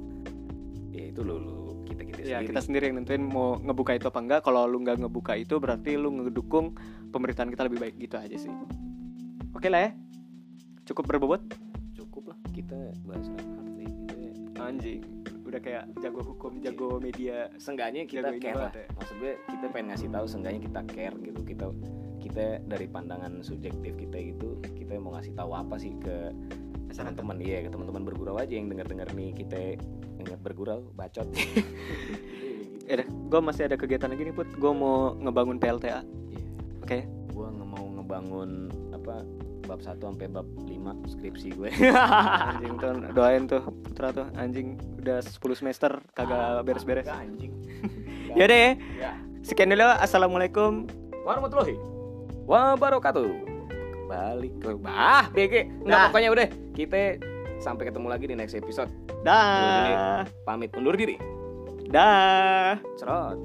ya 0.96 1.06
itu 1.12 1.20
lu, 1.20 1.36
lu 1.36 1.56
kita 1.84 2.02
kita 2.08 2.18
ya 2.24 2.26
sendiri. 2.40 2.46
kita 2.50 2.60
sendiri 2.64 2.84
yang 2.88 2.96
nentuin 3.00 3.22
mau 3.22 3.60
ngebuka 3.60 3.92
itu 3.94 4.06
apa 4.08 4.20
enggak. 4.20 4.40
Kalau 4.42 4.64
lu 4.64 4.80
nggak 4.82 4.98
ngebuka 5.04 5.32
itu 5.36 5.54
berarti 5.60 6.00
lu 6.00 6.08
ngedukung 6.16 6.74
pemerintahan 7.12 7.52
kita 7.52 7.62
lebih 7.68 7.78
baik. 7.84 7.94
Gitu 8.00 8.16
aja 8.16 8.36
sih. 8.36 8.52
Oke 9.52 9.68
lah 9.68 9.88
ya. 9.88 9.90
Cukup 10.88 11.04
berbobot? 11.06 11.42
Cukup 11.94 12.32
lah. 12.34 12.38
Kita 12.50 12.76
bahas 13.04 13.28
nih, 13.28 13.86
gitu 13.86 14.14
ya. 14.16 14.32
anjing. 14.64 15.02
Udah 15.46 15.60
kayak 15.62 15.84
jago 16.02 16.20
hukum 16.26 16.58
jago 16.58 16.98
media. 16.98 17.52
Seenggaknya 17.60 18.08
kita 18.08 18.34
Jago 18.34 18.42
care 18.42 18.58
lah. 18.58 18.72
ya. 18.74 18.88
maksud 18.98 19.16
gue 19.22 19.32
kita 19.46 19.64
pengen 19.70 19.86
ngasih 19.94 20.08
tahu 20.10 20.26
seenggaknya 20.26 20.60
kita 20.66 20.80
care 20.90 21.16
gitu. 21.22 21.40
Kita 21.46 21.66
kita 22.26 22.58
dari 22.66 22.90
pandangan 22.90 23.38
subjektif 23.46 23.94
kita 23.94 24.18
gitu 24.18 24.58
kita 24.74 24.98
mau 24.98 25.14
ngasih 25.14 25.38
tahu 25.38 25.54
apa 25.54 25.78
sih 25.78 25.94
ke 26.02 26.34
teman-teman 26.96 27.36
iya 27.44 27.58
ke 27.60 27.68
teman-teman 27.68 28.02
bergurau 28.02 28.40
aja 28.40 28.56
yang 28.56 28.72
denger-denger 28.72 29.08
nih 29.12 29.30
kita 29.36 29.76
denger 30.16 30.38
bergurau 30.40 30.88
bacot. 30.96 31.28
Ya 32.86 33.02
deh 33.02 33.08
gue 33.10 33.40
masih 33.42 33.66
ada 33.66 33.74
kegiatan 33.74 34.06
lagi 34.06 34.30
nih 34.30 34.30
put. 34.30 34.46
Gue 34.62 34.70
mau 34.70 35.10
ngebangun 35.18 35.58
PLTA 35.58 35.90
Iya. 35.90 36.00
oke? 36.86 36.98
Gue 37.34 37.46
nggak 37.50 37.66
mau 37.66 37.82
ngebangun 37.98 38.50
apa 38.94 39.26
bab 39.66 39.82
1 39.82 39.98
sampai 39.98 40.30
bab 40.30 40.46
5 40.70 40.94
skripsi 41.18 41.58
gue. 41.58 41.66
Anjing 42.54 42.78
tuh 42.78 42.94
doain 43.10 43.42
tuh 43.50 43.66
putra 43.82 44.14
tuh. 44.14 44.30
Anjing 44.38 44.78
udah 45.02 45.18
10 45.18 45.34
semester 45.58 45.98
kagak 46.14 46.62
beres-beres. 46.62 47.10
Kagak, 47.10 47.26
anjing. 47.26 47.52
Ya. 48.36 48.44
Deh 48.46 48.76
ya. 49.00 49.12
Sekian 49.42 49.72
dulu 49.72 49.90
assalamualaikum. 49.98 50.86
Warahmatullahi 51.26 51.74
wabarakatuh 52.46 53.55
balik 54.06 54.54
ke 54.62 54.70
bah 54.78 55.28
BG. 55.34 55.84
Nggak 55.84 55.98
nah. 55.98 56.06
pokoknya 56.10 56.30
udah 56.32 56.46
kita 56.72 57.20
sampai 57.58 57.90
ketemu 57.90 58.06
lagi 58.08 58.24
di 58.30 58.34
next 58.38 58.54
episode. 58.54 58.90
Dah. 59.26 60.24
Pamit 60.46 60.72
undur 60.78 60.94
diri. 60.94 61.18
Dah. 61.90 62.78
Cerot. 62.98 63.38